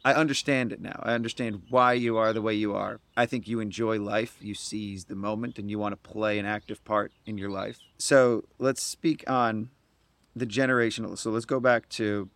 [0.04, 0.99] I understand it now.
[1.01, 2.99] I understand why you are the way you are.
[3.17, 4.38] I think you enjoy life.
[4.39, 7.80] You seize the moment, and you want to play an active part in your life.
[7.97, 9.69] So let's speak on
[10.36, 11.17] the generational.
[11.17, 12.30] So let's go back to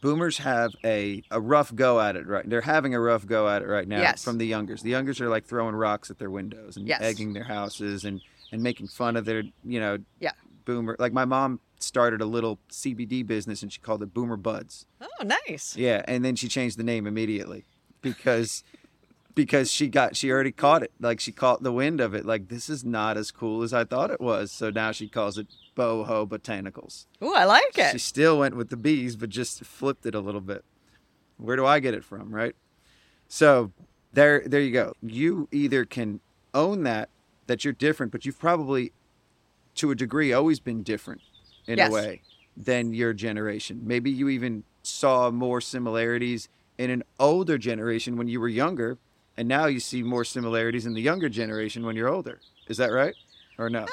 [0.00, 3.62] boomers have a, a rough go at it right they're having a rough go at
[3.62, 4.24] it right now Yes.
[4.24, 7.00] from the youngers the youngers are like throwing rocks at their windows and Yes.
[7.00, 10.32] egging their houses and and making fun of their you know Yeah.
[10.64, 14.86] Boomer like my mom started a little cbd business and she called it boomer buds
[15.00, 17.64] oh nice yeah and then she changed the name immediately
[18.00, 18.62] because
[19.34, 22.48] because she got she already caught it like she caught the wind of it like
[22.48, 25.48] this is not as cool as i thought it was so now she calls it
[25.76, 27.92] boho botanicals Ooh, i like it.
[27.92, 30.64] she still went with the bees, but just flipped it a little bit.
[31.36, 32.54] Where do I get it from, right?
[33.26, 33.72] So
[34.12, 34.92] there, there you go.
[35.02, 36.20] You either can
[36.54, 37.08] own that
[37.48, 38.92] that you're different, but you've probably,
[39.76, 41.20] to a degree, always been different
[41.66, 41.88] in Yes.
[41.88, 42.22] a way
[42.56, 43.80] than your generation.
[43.84, 48.98] Maybe you even saw more similarities in an older generation when you were younger,
[49.36, 52.40] and now you see more similarities in the younger generation when you're older.
[52.68, 53.14] Is that right?
[53.58, 53.82] or no?
[53.84, 53.88] Um,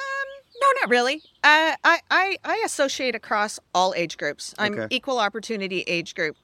[0.60, 1.22] No, not really.
[1.44, 4.54] Uh, I, I I associate across all age groups.
[4.58, 4.86] I'm Okay.
[4.90, 6.36] equal opportunity age group.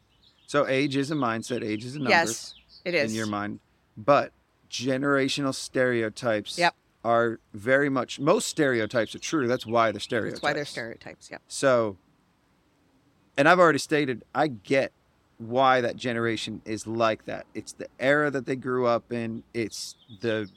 [0.46, 1.64] So age is a mindset.
[1.64, 3.11] Age is a number Yes, it is.
[3.11, 3.59] in your mind,
[3.96, 4.33] but
[4.70, 6.74] generational stereotypes Yep.
[7.08, 8.20] Are very much.
[8.20, 9.48] Most stereotypes are true.
[9.48, 10.40] That's why they're stereotypes.
[10.40, 11.30] That's why they're stereotypes.
[11.30, 11.40] Yep.
[11.48, 11.96] So,
[13.38, 14.92] and I've already stated, I get
[15.38, 17.46] why that generation is like that.
[17.54, 19.42] It's the era that they grew up in.
[19.54, 20.50] It's the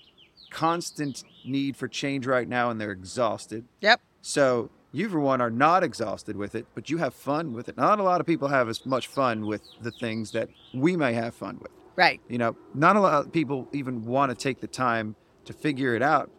[0.50, 3.64] constant need for change right now, and they're exhausted.
[3.80, 4.02] Yep.
[4.22, 7.78] So you, for one, are not exhausted with it, but you have fun with it.
[7.78, 11.14] Not a lot of people have as much fun with the things that we may
[11.14, 11.72] have fun with.
[11.96, 12.20] Right.
[12.28, 15.96] You know, not a lot of people even want to take the time to figure
[15.96, 16.30] it out.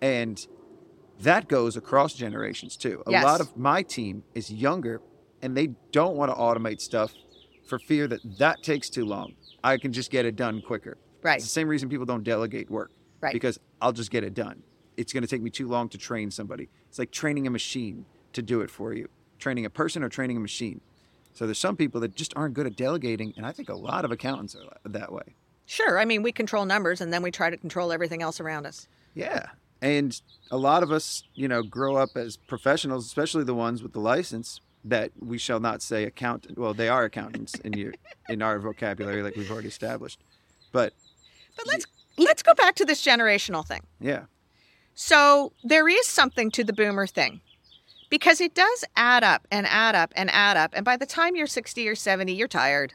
[0.00, 0.46] And
[1.20, 3.02] that goes across generations too.
[3.06, 3.24] A Yes.
[3.24, 5.00] lot of my team is younger
[5.42, 7.12] and they don't want to automate stuff
[7.66, 9.34] for fear that that takes too long.
[9.64, 10.98] I can just get it done quicker.
[11.22, 11.36] Right.
[11.36, 12.90] It's the same reason people don't delegate work.
[13.20, 13.32] Right.
[13.32, 14.62] Because I'll just get it done.
[14.96, 16.68] It's going to take me too long to train somebody.
[16.88, 19.08] It's like training a machine to do it for you.
[19.38, 20.80] Training a person or training a machine.
[21.32, 24.06] So there's some people that just aren't good at delegating, and I think a lot
[24.06, 25.34] of accountants are that way.
[25.66, 25.98] Sure.
[25.98, 28.88] I mean, we control numbers, and then we try to control everything else around us.
[29.14, 29.46] Yeah.
[29.82, 33.92] And a lot of us, you know, grow up as professionals, especially the ones with
[33.92, 36.58] the license that we shall not say accountant.
[36.58, 37.92] Well, they are accountants in your
[38.28, 40.20] in our vocabulary, like we've already established.
[40.72, 40.92] But
[41.56, 41.86] But let's
[42.16, 43.82] let's go back to this generational thing.
[44.00, 44.24] yeah,
[44.94, 47.40] So there is something to the boomer thing.
[48.08, 50.70] Because it does add up and add up and add up.
[50.74, 52.94] And by the time you're 60 or 70, you're tired.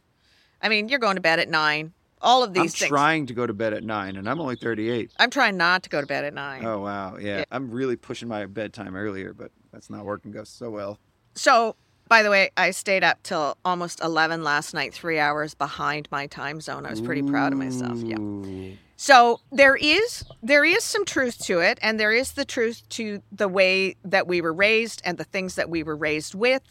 [0.62, 1.92] I mean, you're going to bed at nine.
[2.22, 2.90] All of these I'm things.
[2.90, 5.12] trying to go to bed at nine, and I'm only 38.
[5.20, 6.64] I'm trying not to go to bed at nine.
[6.66, 7.40] Oh wow, yeah.
[7.40, 7.44] Yeah.
[7.52, 11.00] I'm really pushing my bedtime earlier, but that's not working so well.
[11.34, 11.76] So,
[12.08, 16.28] by the way, I stayed up till almost 11 last night, three hours behind my
[16.28, 16.86] time zone.
[16.86, 17.98] I was pretty proud of myself.
[17.98, 18.76] Yeah.
[18.98, 23.24] So there is there is some truth to it, and there is the truth to
[23.32, 26.62] the way that we were raised and the things that we were raised with.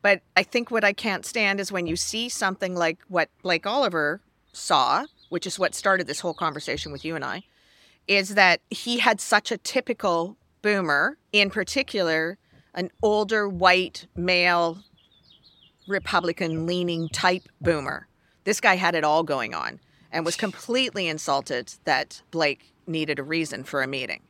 [0.00, 3.66] But I think what I can't stand is when you see something like what Blake
[3.66, 4.20] Oliver
[4.56, 7.42] saw, which is what started this whole conversation with you and I,
[8.08, 12.38] is that he had such a typical boomer, in particular,
[12.74, 14.78] an older white male
[15.86, 18.08] Republican leaning type boomer.
[18.44, 19.80] This guy had it all going on
[20.12, 24.22] and was completely insulted that Blake needed a reason for a meeting.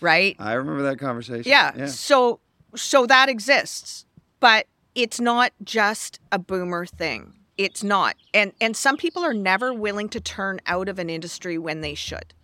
[0.00, 0.36] Right?
[0.38, 1.48] I remember that conversation.
[1.50, 1.72] Yeah.
[1.76, 1.86] Yeah.
[1.86, 2.40] So
[2.74, 4.04] so that exists,
[4.40, 7.34] but it's not just a boomer thing.
[7.58, 8.16] It's not.
[8.34, 11.94] And and some people are never willing to turn out of an industry when they
[11.94, 12.34] should.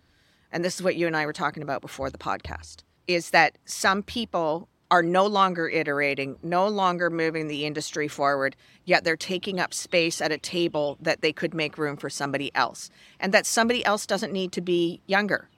[0.51, 2.83] And this is what you and I were talking about before the podcast.
[3.07, 9.05] Is that some people are no longer iterating, no longer moving the industry forward, yet
[9.05, 12.91] they're taking up space at a table that they could make room for somebody else.
[13.19, 15.49] And that somebody else doesn't need to be younger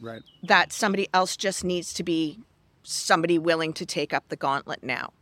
[0.00, 0.22] Right.
[0.42, 2.40] that somebody else just needs to be
[2.82, 5.12] somebody willing to take up the gauntlet now.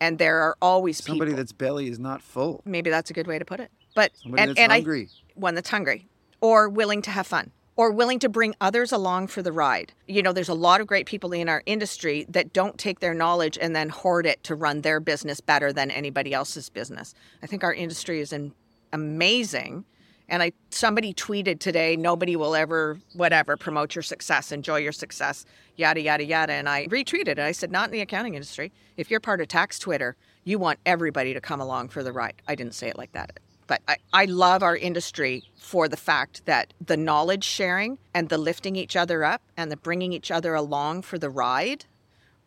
[0.00, 1.38] And there are always Somebody people.
[1.38, 2.62] that's belly is not full.
[2.64, 3.70] maybe that's a good way to put it.
[3.94, 5.08] But Somebody and, that's and hungry.
[5.10, 6.06] I one that's hungry
[6.40, 9.92] or willing to have fun or willing to bring others along for the ride.
[10.06, 13.14] You know, there's a lot of great people in our industry that don't take their
[13.14, 17.14] knowledge and then hoard it to run their business better than anybody else's business.
[17.42, 18.52] I think our industry is in,
[18.92, 19.84] amazing.
[20.28, 25.44] And I somebody tweeted today, nobody will ever whatever promote your success, enjoy your success,
[25.76, 26.52] yada yada yada.
[26.52, 27.38] And I retweeted it.
[27.38, 28.72] I said, not in the accounting industry.
[28.96, 32.42] If you're part of tax Twitter, you want everybody to come along for the ride.
[32.48, 33.38] I didn't say it like that.
[33.66, 38.38] But I, I love our industry for the fact that the knowledge sharing and the
[38.38, 41.84] lifting each other up and the bringing each other along for the ride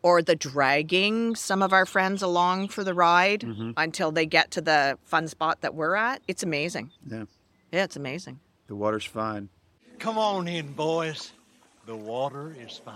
[0.02, 3.72] or the dragging some of our friends along for the ride mm-hmm.
[3.76, 6.22] until they get to the fun spot that we're at.
[6.26, 6.90] It's amazing.
[7.06, 7.24] Yeah.
[7.70, 8.40] Yeah, it's amazing.
[8.66, 9.48] The water's fine.
[9.98, 11.32] Come on in, boys.
[11.86, 12.94] The water is fine.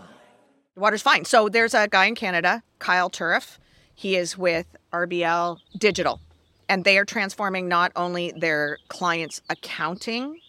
[0.75, 1.25] The water's fine.
[1.25, 3.59] So there's a guy in Canada, Kyle Turriff.
[3.95, 6.21] He is with RBL Digital,
[6.69, 10.41] and they are transforming not only their clients' accounting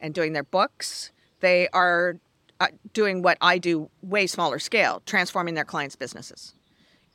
[0.00, 2.16] and doing their books, they are
[2.60, 6.54] uh, doing what I do way smaller scale, transforming their clients' businesses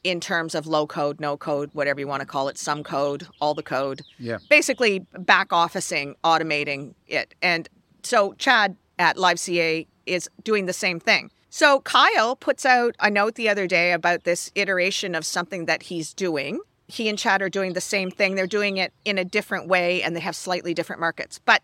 [0.04, 3.28] in terms of low code, no code, whatever you want to call it, some code,
[3.42, 4.02] all the code.
[4.18, 4.38] Yeah.
[4.50, 7.36] Basically, back officing, automating it.
[7.42, 7.68] And
[8.04, 11.32] so Chad at LiveCA is doing the same thing.
[11.50, 15.84] So Kyle puts out a note the other day about this iteration of something that
[15.84, 16.60] he's doing.
[16.88, 18.36] He and Chad are doing the same thing.
[18.36, 21.40] They're doing it in a different way and they have slightly different markets.
[21.44, 21.64] But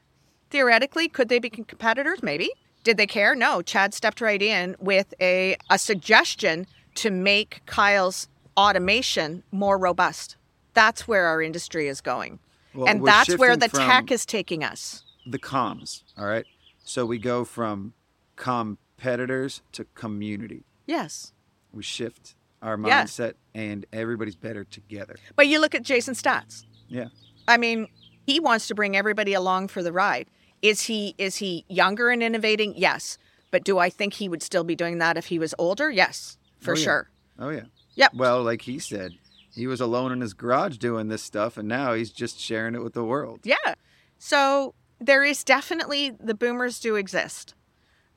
[0.50, 2.22] theoretically, could they be competitors?
[2.24, 2.50] Maybe.
[2.84, 3.36] Did they care?
[3.36, 3.62] No.
[3.62, 8.28] Chad stepped right in with a, a suggestion to make Kyle's
[8.58, 10.38] automation more robust.
[10.74, 12.40] That's where our industry is going.
[12.74, 15.04] Well, and that's where the tech is taking us.
[15.26, 16.04] the comms.
[16.18, 16.46] All right.
[16.84, 17.94] So we go from
[18.36, 20.64] competitors to community.
[20.86, 21.32] Yes.
[21.74, 25.16] We shift our mindset, and everybody's better together.
[25.36, 26.64] But you look at Jason Staats.
[26.88, 27.08] Yeah.
[27.48, 27.88] I mean,
[28.26, 30.28] he wants to bring everybody along for the ride.
[30.62, 32.74] Is he is he younger and innovating?
[32.76, 33.18] Yes.
[33.52, 35.90] But do I think he would still be doing that if he was older?
[35.92, 36.84] Yes, Oh, for Oh, yeah.
[36.84, 37.10] sure.
[37.40, 37.64] Oh yeah.
[37.96, 38.14] Yep.
[38.16, 39.14] Well, like he said,
[39.54, 42.84] he was alone in his garage doing this stuff, and now he's just sharing it
[42.84, 43.40] with the world.
[43.44, 43.76] Yeah.
[44.18, 47.54] So there is definitely the boomers do exist.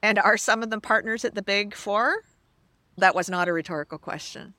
[0.00, 2.22] And are some of them partners at the big four?
[2.96, 4.54] That was not a rhetorical question.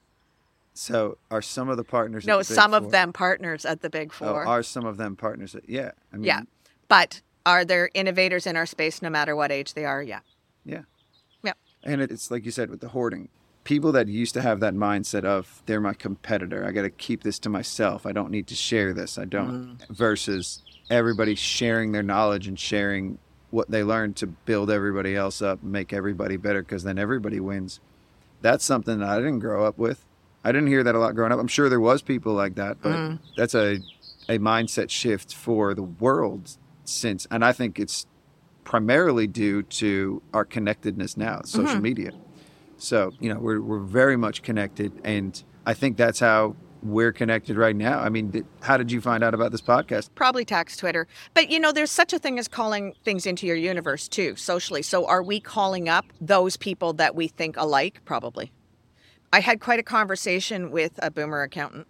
[0.74, 2.24] So, are some of the partners?
[2.24, 4.46] at No, the Big some Four- of them partners at the big Oh, four.
[4.46, 5.56] are some of them partners?
[5.56, 5.92] At, yeah.
[6.14, 6.42] I mean, yeah.
[6.88, 10.02] But are there innovators in our space no matter what age they are?
[10.02, 10.20] Yeah.
[10.64, 10.84] Yeah.
[11.44, 11.54] Yeah.
[11.84, 13.28] And it's like you said with the hoarding.
[13.64, 16.66] People that used to have that mindset of they're my competitor.
[16.66, 18.06] I got to keep this to myself.
[18.06, 19.18] I don't need to share this.
[19.18, 19.78] I don't.
[19.78, 19.88] Mm.
[19.90, 23.20] Versus everybody sharing their knowledge and sharing
[23.52, 27.80] what they learned to build everybody else up, make everybody better because then everybody wins.
[28.42, 30.06] That's something that I didn't grow up with.
[30.44, 31.40] I didn't hear that a lot growing up.
[31.40, 33.20] I'm sure there was people like that, but Mm.
[33.38, 33.80] that's a
[34.30, 36.56] a mindset shift for the world
[36.86, 38.06] since and I think it's
[38.64, 41.82] primarily due to our connectedness now, social Mhm.
[41.82, 42.12] media.
[42.80, 44.92] So, you know, we're, we're very much connected.
[45.04, 48.00] And I think that's how we're connected right now.
[48.00, 50.10] I mean, th- how did you find out about this podcast?
[50.16, 51.08] Probably tax Twitter.
[51.34, 54.82] But you know, there's such a thing as calling things into your universe too, socially.
[54.82, 58.02] So are we calling up those people that we think alike?
[58.06, 58.52] Probably.
[59.32, 61.88] I had quite a conversation with a boomer accountant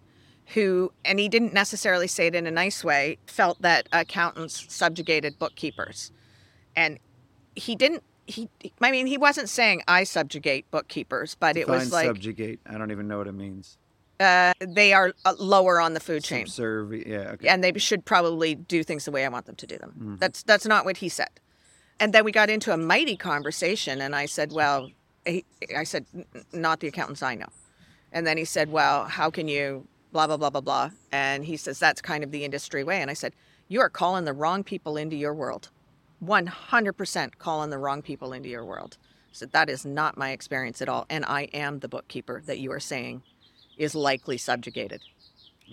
[0.53, 5.37] who, and he didn't necessarily say it in a nice way, felt that accountants subjugated
[5.37, 6.11] bookkeepers.
[6.75, 6.97] And
[7.55, 8.49] he didn't, he,
[8.81, 12.59] I mean, he wasn't saying I subjugate bookkeepers, but it was like subjugate.
[12.65, 13.77] I don't even know what it means.
[14.19, 16.45] uh, they are uh, lower on the food chain.
[16.45, 17.07] Subservient.
[17.07, 17.31] Yeah.
[17.33, 17.47] Okay.
[17.47, 19.93] and they should probably do things the way I want them to do them.
[19.99, 20.19] Mhm.
[20.19, 21.29] That's that's not what he said.
[22.01, 24.91] And then we got into a mighty conversation, and I said, "Well,"
[25.25, 25.43] he,
[25.75, 27.49] I said, "N- n- "Not the accountants I know."
[28.11, 30.89] And then he said, "Well, how can you?" Blah blah blah blah blah.
[31.11, 32.99] And he says that's kind of the industry way.
[33.01, 33.33] And I said,
[33.67, 35.69] "You are calling the wrong people into your world.
[36.19, 38.97] One hundred percent calling the wrong people into your world."
[39.31, 42.71] So that is not my experience at all, and I am the bookkeeper that you
[42.71, 43.21] are saying
[43.77, 45.01] is likely subjugated.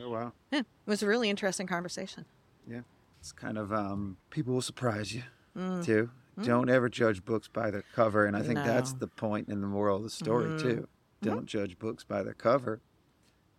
[0.00, 0.32] oh, wow.
[0.52, 2.26] Yeah, it was a really interesting conversation.
[2.68, 2.82] Yeah.
[3.18, 5.22] It's kind of, um, people will surprise you
[5.56, 5.82] Mm.
[5.84, 6.10] too.
[6.38, 6.44] Mm.
[6.44, 8.26] Don't ever judge books by their cover.
[8.26, 10.60] And I think that's the point in the moral of the story Mhm.
[10.60, 10.88] too.
[11.22, 12.80] Don't judge books by their cover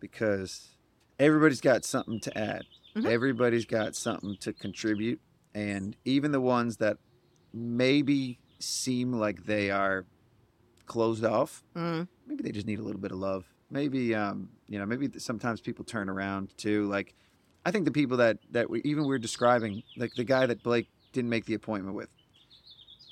[0.00, 0.68] because
[1.18, 2.62] everybody's got something to add.
[2.94, 3.06] Mhm.
[3.06, 5.20] Everybody's got something to contribute.
[5.54, 6.98] And even the ones that
[7.52, 10.04] maybe seem like they are
[10.86, 12.08] closed off, Mm.
[12.26, 13.44] maybe they just need a little bit of love.
[13.70, 16.86] Maybe, um, you know, maybe sometimes people turn around too.
[16.86, 17.14] Like,
[17.66, 20.88] I think the people that that we even we're describing, like the guy that Blake
[21.12, 22.08] didn't make the appointment with.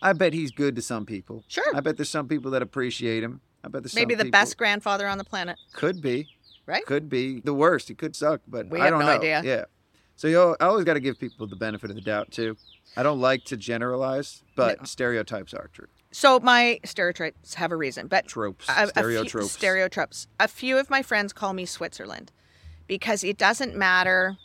[0.03, 1.43] I bet he's good to some people.
[1.49, 1.75] Sure.
[1.75, 3.41] I bet there's some people that appreciate him.
[3.65, 5.59] I bet there's Maybe the best grandfather on the planet.
[5.73, 6.29] Could be.
[6.67, 6.85] Right?
[6.87, 7.89] Could be the worst.
[7.89, 9.13] He could suck, but We I have don't no know.
[9.13, 9.43] idea.
[9.45, 9.65] Yeah.
[10.17, 12.57] So you I always got to give people the benefit of the doubt too.
[12.97, 14.85] I don't like to generalize, but No.
[14.87, 15.89] stereotypes are true.
[16.11, 19.49] So my stereotypes have a reason, but Tropes, a- a few- stereotropes.
[19.51, 20.27] stereotypes.
[20.41, 22.33] A few of my friends call me Switzerland
[22.87, 24.37] because it doesn't matter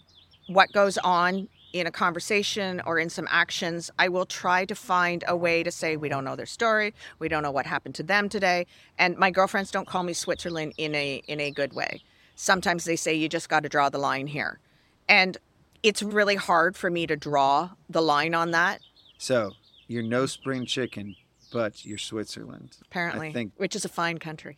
[0.47, 3.89] what goes on in a conversation or in some actions.
[3.97, 7.30] I will try to find a way to say we don't know their story, we
[7.30, 8.67] don't know what happened to them today,
[8.97, 12.03] and my girlfriends don't call me Switzerland in a in a good way.
[12.36, 14.59] Sometimes they say you just got to draw the line here,
[15.07, 15.38] and
[15.84, 18.82] it's really hard for me to draw the line on that.
[19.17, 19.53] So
[19.88, 21.15] you're no spring chicken,
[21.51, 22.77] but you're Switzerland.
[22.82, 24.57] Apparently, I think which is a fine country.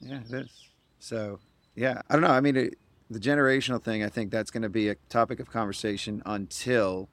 [0.00, 0.50] Yeah, it is.
[0.98, 1.40] So,
[1.74, 2.30] yeah, I don't know.
[2.30, 2.78] I mean, it,
[3.10, 7.08] the generational thing, I think that's going to be a topic of conversation until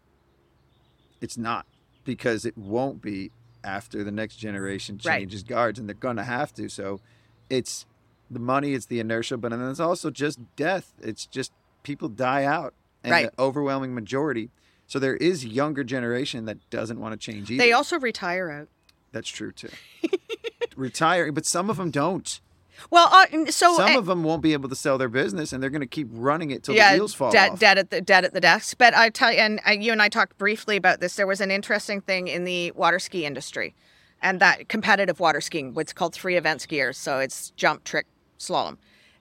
[1.22, 1.66] it's not,
[2.04, 3.32] because it won't be
[3.64, 5.20] after the next generation Right.
[5.20, 6.70] changes guards, and they're going to have to.
[6.70, 7.02] So,
[7.50, 7.86] it's
[8.30, 10.94] the money, it's the inertia, but then it's also just death.
[11.02, 11.52] It's just
[11.84, 12.74] people die out,
[13.08, 13.32] and Right.
[13.36, 14.50] the overwhelming majority.
[14.86, 17.64] So there is younger generation that doesn't want to change either.
[17.64, 18.68] They also retire out.
[19.12, 19.70] That's true too.
[20.76, 22.40] Retire, but some of them don't.
[22.92, 25.64] Well, uh, so Some uh, of them won't be able to sell their business, and
[25.64, 27.60] they're going to keep running it till yeah, the wheels fall dead, off.
[27.60, 28.78] dead at the dead at the desk.
[28.78, 31.16] But I tell you, and uh, you and I talked briefly about this.
[31.16, 33.74] There was an interesting thing in the water ski industry,
[34.22, 36.96] and that competitive water skiing, what's called three event skiers.
[36.96, 38.06] So it's jump, trick,
[38.38, 38.78] slalom,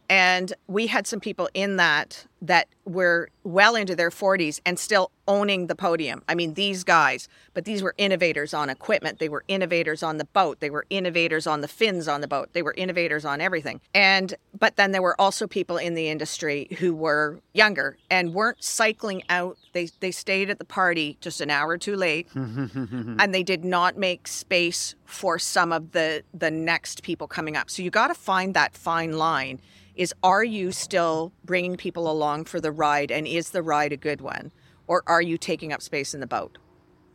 [0.09, 5.11] and we had some people in that that were well into their 40s and still
[5.27, 6.23] owning the podium.
[6.29, 9.19] I mean, these guys, but these were innovators on equipment.
[9.19, 10.61] They were innovators on the boat.
[10.61, 12.51] They were innovators on the fins on the boat.
[12.53, 13.81] They were innovators on everything.
[13.95, 18.63] And, but then there were also people in the industry who were younger and weren't
[18.63, 19.57] cycling out.
[19.73, 23.97] They, they stayed at the party just an hour too late and they did not
[23.97, 27.71] make space for some of the, the next people coming up.
[27.71, 29.61] So you got to find that fine line
[29.97, 33.97] is are you still bringing people along for the ride and is the ride a
[33.97, 34.53] good one
[34.87, 36.59] or are you taking up space in the boat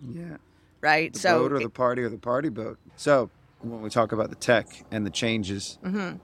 [0.01, 0.37] Yeah.
[0.81, 2.77] right The so boat or the party or the party boat.
[2.95, 3.29] So
[3.61, 6.17] when we talk about the tech and the changes Mm-hmm.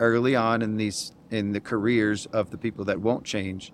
[0.00, 3.72] early on in these in the careers of the people that won't change,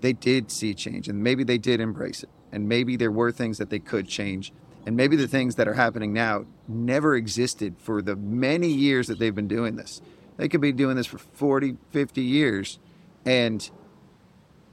[0.00, 2.30] they did see change and maybe they did embrace it.
[2.52, 4.52] And maybe there were things that they could change.
[4.86, 9.18] And maybe the things that are happening now never existed for the many years that
[9.18, 10.00] they've been doing this.
[10.36, 12.78] They could be doing this for 40, 50 years.
[13.24, 13.68] And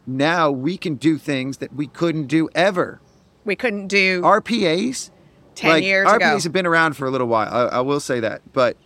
[0.05, 2.99] now we can do things that we couldn't do ever.
[3.45, 5.09] we couldn't do RPAs
[5.55, 7.47] 10 like, years RPAs ago have been around for a little while.
[7.51, 8.77] I, I will say that, but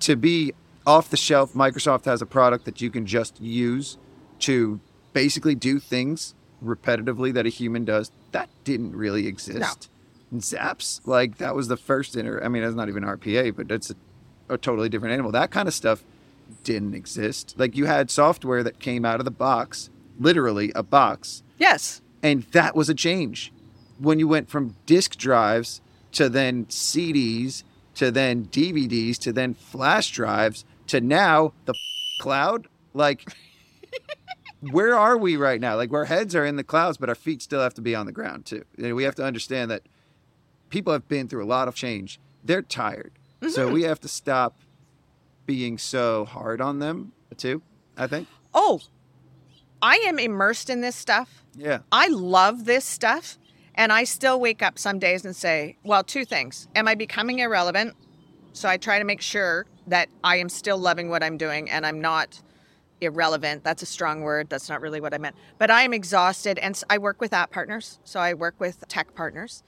[0.00, 0.52] to be
[0.86, 3.98] off the shelf, Microsoft has a product that you can just use
[4.40, 4.80] to
[5.12, 8.10] basically do things repetitively that a human does.
[8.32, 9.88] That didn't really exist.
[10.30, 12.40] And Zaps, like that was the first inter.
[12.42, 13.94] I mean, that's not even RPA, but it's a,
[14.54, 15.32] a totally different animal.
[15.32, 16.02] That kind of stuff
[16.66, 17.54] didn't exist.
[17.56, 19.88] Like you had software that came out of the box,
[20.18, 23.52] literally a box, yes and that was a change
[23.98, 25.80] when you went from disk drives
[26.12, 27.62] to then CDs
[27.94, 31.74] to then DVDs to then flash drives to now the
[32.20, 32.68] cloud.
[32.94, 33.32] Like,
[34.60, 35.76] where are we right now?
[35.76, 38.06] Like, our heads are in the clouds, but our feet still have to be on
[38.06, 38.64] the ground, too.
[38.76, 39.82] And we have to understand that
[40.68, 42.20] people have been through a lot of change.
[42.44, 43.12] They're tired.
[43.48, 43.74] So mm-hmm.
[43.74, 44.58] we have to stop
[45.46, 47.62] being so hard on them, too,
[47.96, 48.28] I think.
[48.54, 48.80] oh
[49.82, 51.44] i am immersed in this stuff.
[51.54, 51.80] Yeah.
[51.92, 53.38] i love this stuff
[53.74, 56.66] and i still wake up some days and say well two things.
[56.74, 57.94] Am i becoming irrelevant?
[58.54, 61.84] So i try to make sure that i am still loving what i'm doing and
[61.86, 62.40] i'm not
[63.02, 63.62] irrelevant.
[63.62, 64.48] That's a strong word.
[64.48, 65.36] That's not really what i meant.
[65.58, 68.00] But i am exhausted and I work with app partners.
[68.04, 69.62] So i work with tech partners.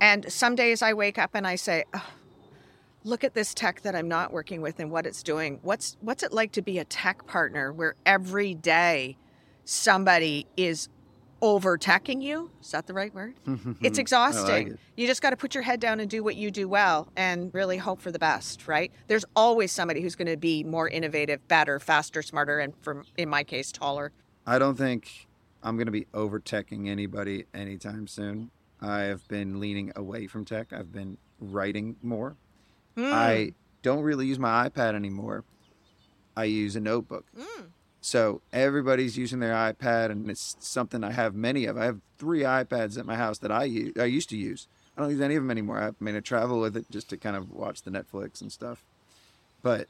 [0.00, 2.06] And some days i wake up and i say oh,
[3.04, 6.22] look at this tech that i'm not working with and what it's doing what's what's
[6.22, 9.16] it like to be a tech partner where every day
[9.64, 10.88] somebody is
[11.42, 13.34] over teching you is that the right word
[13.80, 14.80] it's exhausting it.
[14.96, 17.52] you just got to put your head down and do what you do well and
[17.54, 21.46] really hope for the best right there's always somebody who's going to be more innovative
[21.48, 24.12] better faster smarter and from in my case taller
[24.46, 25.28] I don't think
[25.62, 28.50] I'm going to be over teching anybody anytime soon.
[28.80, 30.72] I have been leaning away from tech.
[30.72, 32.36] I've been writing more.
[33.04, 33.54] I mm.
[33.82, 35.44] don't really use my iPad anymore.
[36.36, 37.26] I use a notebook.
[37.38, 37.66] Mm.
[38.00, 41.76] So everybody's using their iPad, and it's something I have many of.
[41.76, 43.92] I have three iPads at my house that I use.
[43.98, 44.68] I used to use.
[44.96, 45.80] I don't use any of them anymore.
[45.82, 48.84] I mean, I travel with it just to kind of watch the Netflix and stuff.
[49.62, 49.88] But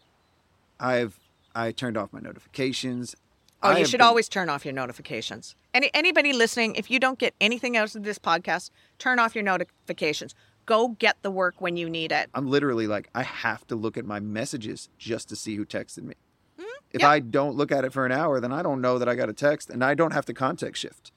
[0.79, 1.19] I've
[1.55, 3.15] I turned off my notifications.
[3.63, 5.55] Oh, I you should been- always turn off your notifications.
[5.73, 9.45] Any anybody listening, if you don't get anything out of this podcast, turn off your
[9.45, 10.35] notifications.
[10.67, 12.31] Go get the work when you need it.
[12.35, 16.03] I'm literally like, I have to look at my messages just to see who texted
[16.05, 16.15] me.
[16.59, 16.65] Mm-hmm.
[16.93, 17.11] If yeah.
[17.11, 19.29] I don't look at it for an hour, then I don't know that I got
[19.29, 21.13] a text, and I don't have to context shift.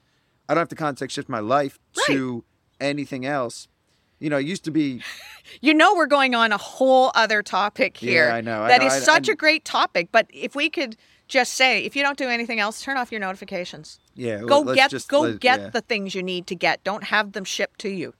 [0.48, 2.44] I don't have to context shift my life to
[2.80, 3.68] anything else.
[4.18, 5.02] You know, it used to be
[5.60, 8.30] You know we're going on a whole other topic here.
[8.30, 10.96] I know, I know, is I- such I- a great topic, but if we could
[11.28, 13.98] just say, if you don't do anything else, turn off your notifications.
[14.14, 14.40] yeah.
[14.40, 15.68] Go let's get just- go let- get yeah.
[15.70, 16.82] the things you need to get.
[16.84, 18.14] Don't have them shipped to you.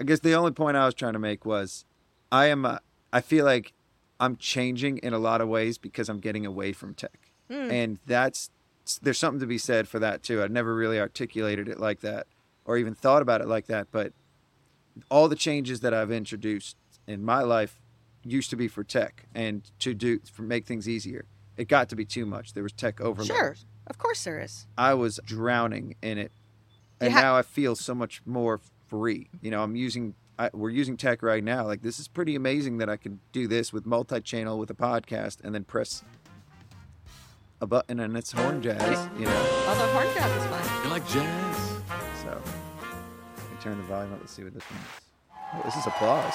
[0.00, 1.84] I guess the only point I was trying to make was,
[2.32, 2.64] I am.
[2.64, 2.78] Uh,
[3.12, 3.72] I feel like
[4.18, 7.70] I'm changing in a lot of ways because I'm getting away from tech, Hmm.
[7.70, 8.50] and that's
[9.02, 10.42] there's something to be said for that too.
[10.42, 12.26] I'd never really articulated it like that,
[12.64, 13.88] or even thought about it like that.
[13.92, 14.12] But
[15.10, 16.76] all the changes that I've introduced
[17.06, 17.80] in my life
[18.24, 21.24] used to be for tech and to do for make things easier.
[21.56, 22.54] It got to be too much.
[22.54, 23.26] There was tech overload.
[23.28, 23.56] Sure.
[23.86, 24.66] Of course there is.
[24.78, 26.32] I was drowning in it,
[27.00, 28.60] and ha- now I feel so much more
[28.90, 29.28] free.
[29.40, 31.64] You know, I'm using I, we're using tech right now.
[31.64, 35.38] Like this is pretty amazing that I can do this with multi-channel with a podcast,
[35.42, 36.02] and then press
[37.60, 39.08] a button and it's horn jazz.
[39.18, 39.32] You know,
[39.66, 40.84] Oh, the horn jazz is fun.
[40.84, 41.56] You like jazz?
[42.22, 42.28] so
[43.36, 44.20] let me turn the volume up.
[44.20, 44.68] Let's see what this is.
[45.54, 46.34] Oh, this is applause.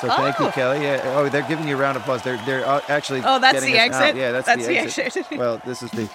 [0.00, 0.50] So thank you, Oh.
[0.52, 0.82] Kellie.
[0.84, 1.00] Yeah.
[1.16, 2.22] Oh, they're giving you a round of applause.
[2.22, 3.20] They're they're uh, actually.
[3.24, 4.02] Oh, that's the us out.
[4.02, 4.16] exit?
[4.16, 5.06] Yeah, that's, That's the, the exit.
[5.16, 5.26] exit.
[5.38, 6.08] well, this is the.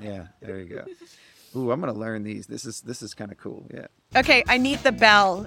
[0.00, 0.84] Yeah, there you go.
[1.56, 2.46] Ooh, I'm gonna learn these.
[2.46, 3.66] This is this is kind of cool.
[3.72, 3.86] Yeah.
[4.14, 5.46] Okay, I need the bell.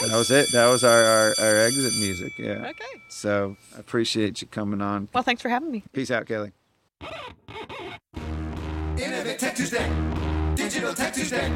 [0.00, 0.50] That was it.
[0.52, 2.38] That was our, our, our exit music.
[2.38, 2.66] Yeah.
[2.70, 2.84] Okay.
[3.08, 5.08] So I appreciate you coming on.
[5.12, 5.84] Well, thanks for having me.
[5.92, 6.52] Peace out, Kellie.
[9.42, 9.90] Tech Tuesday.
[10.54, 11.50] Digital Tech Tuesday.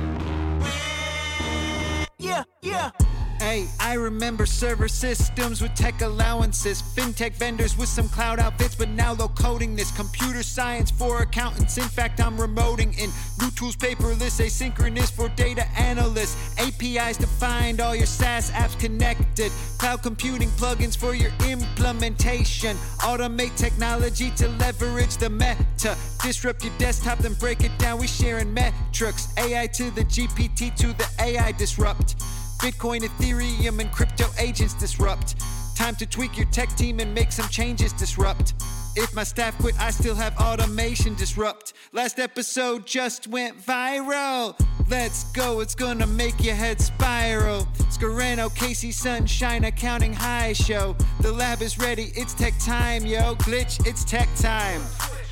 [2.19, 2.91] Yeah, yeah.
[3.39, 8.89] Hey, I remember server systems with tech allowances, fintech vendors with some cloud outfits, but
[8.89, 9.95] now low coding this.
[9.95, 11.77] Computer science for accountants.
[11.77, 16.59] In fact, I'm remoting in new tools, paperless, asynchronous for data analysts.
[16.59, 19.53] APIs to find all your SaaS apps connected.
[19.79, 22.75] Cloud computing plugins for your implementation.
[23.01, 25.95] Automate technology to leverage the meta.
[26.23, 28.01] Disrupt your desktop, then break it down.
[28.01, 29.29] We sharing metrics.
[29.37, 32.17] AI to the GPT to the AI disrupt.
[32.59, 35.37] Bitcoin, Ethereum, and crypto agents disrupt.
[35.77, 38.55] Time to tweak your tech team and make some changes disrupt.
[38.97, 41.75] If my staff quit, I still have automation disrupt.
[41.93, 44.59] Last episode just went viral.
[44.89, 47.67] Let's go, it's gonna make your head spiral.
[47.91, 50.97] Scarano, Casey, Sunshine, Accounting High Show.
[51.21, 53.35] The lab is ready, it's tech time, yo.
[53.37, 54.81] Glitch, it's tech time.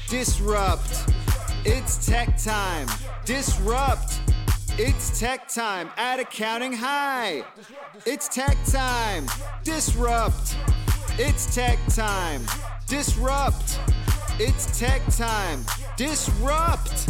[0.08, 1.10] Disrupt,
[1.64, 2.86] it's tech time.
[3.24, 4.23] Disrupt.
[4.76, 7.44] It's tech time at Accounting High.
[8.04, 9.26] It's tech time.
[9.62, 10.56] Disrupt.
[11.16, 12.42] It's tech time.
[12.88, 13.78] Disrupt.
[14.40, 15.64] It's tech time.
[15.96, 17.08] Disrupt.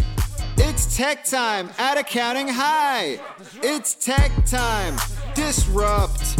[0.58, 3.18] It's tech time at Accounting High.
[3.62, 4.96] It's tech time.
[5.34, 6.36] Disrupt.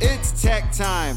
[0.00, 1.16] It's tech time.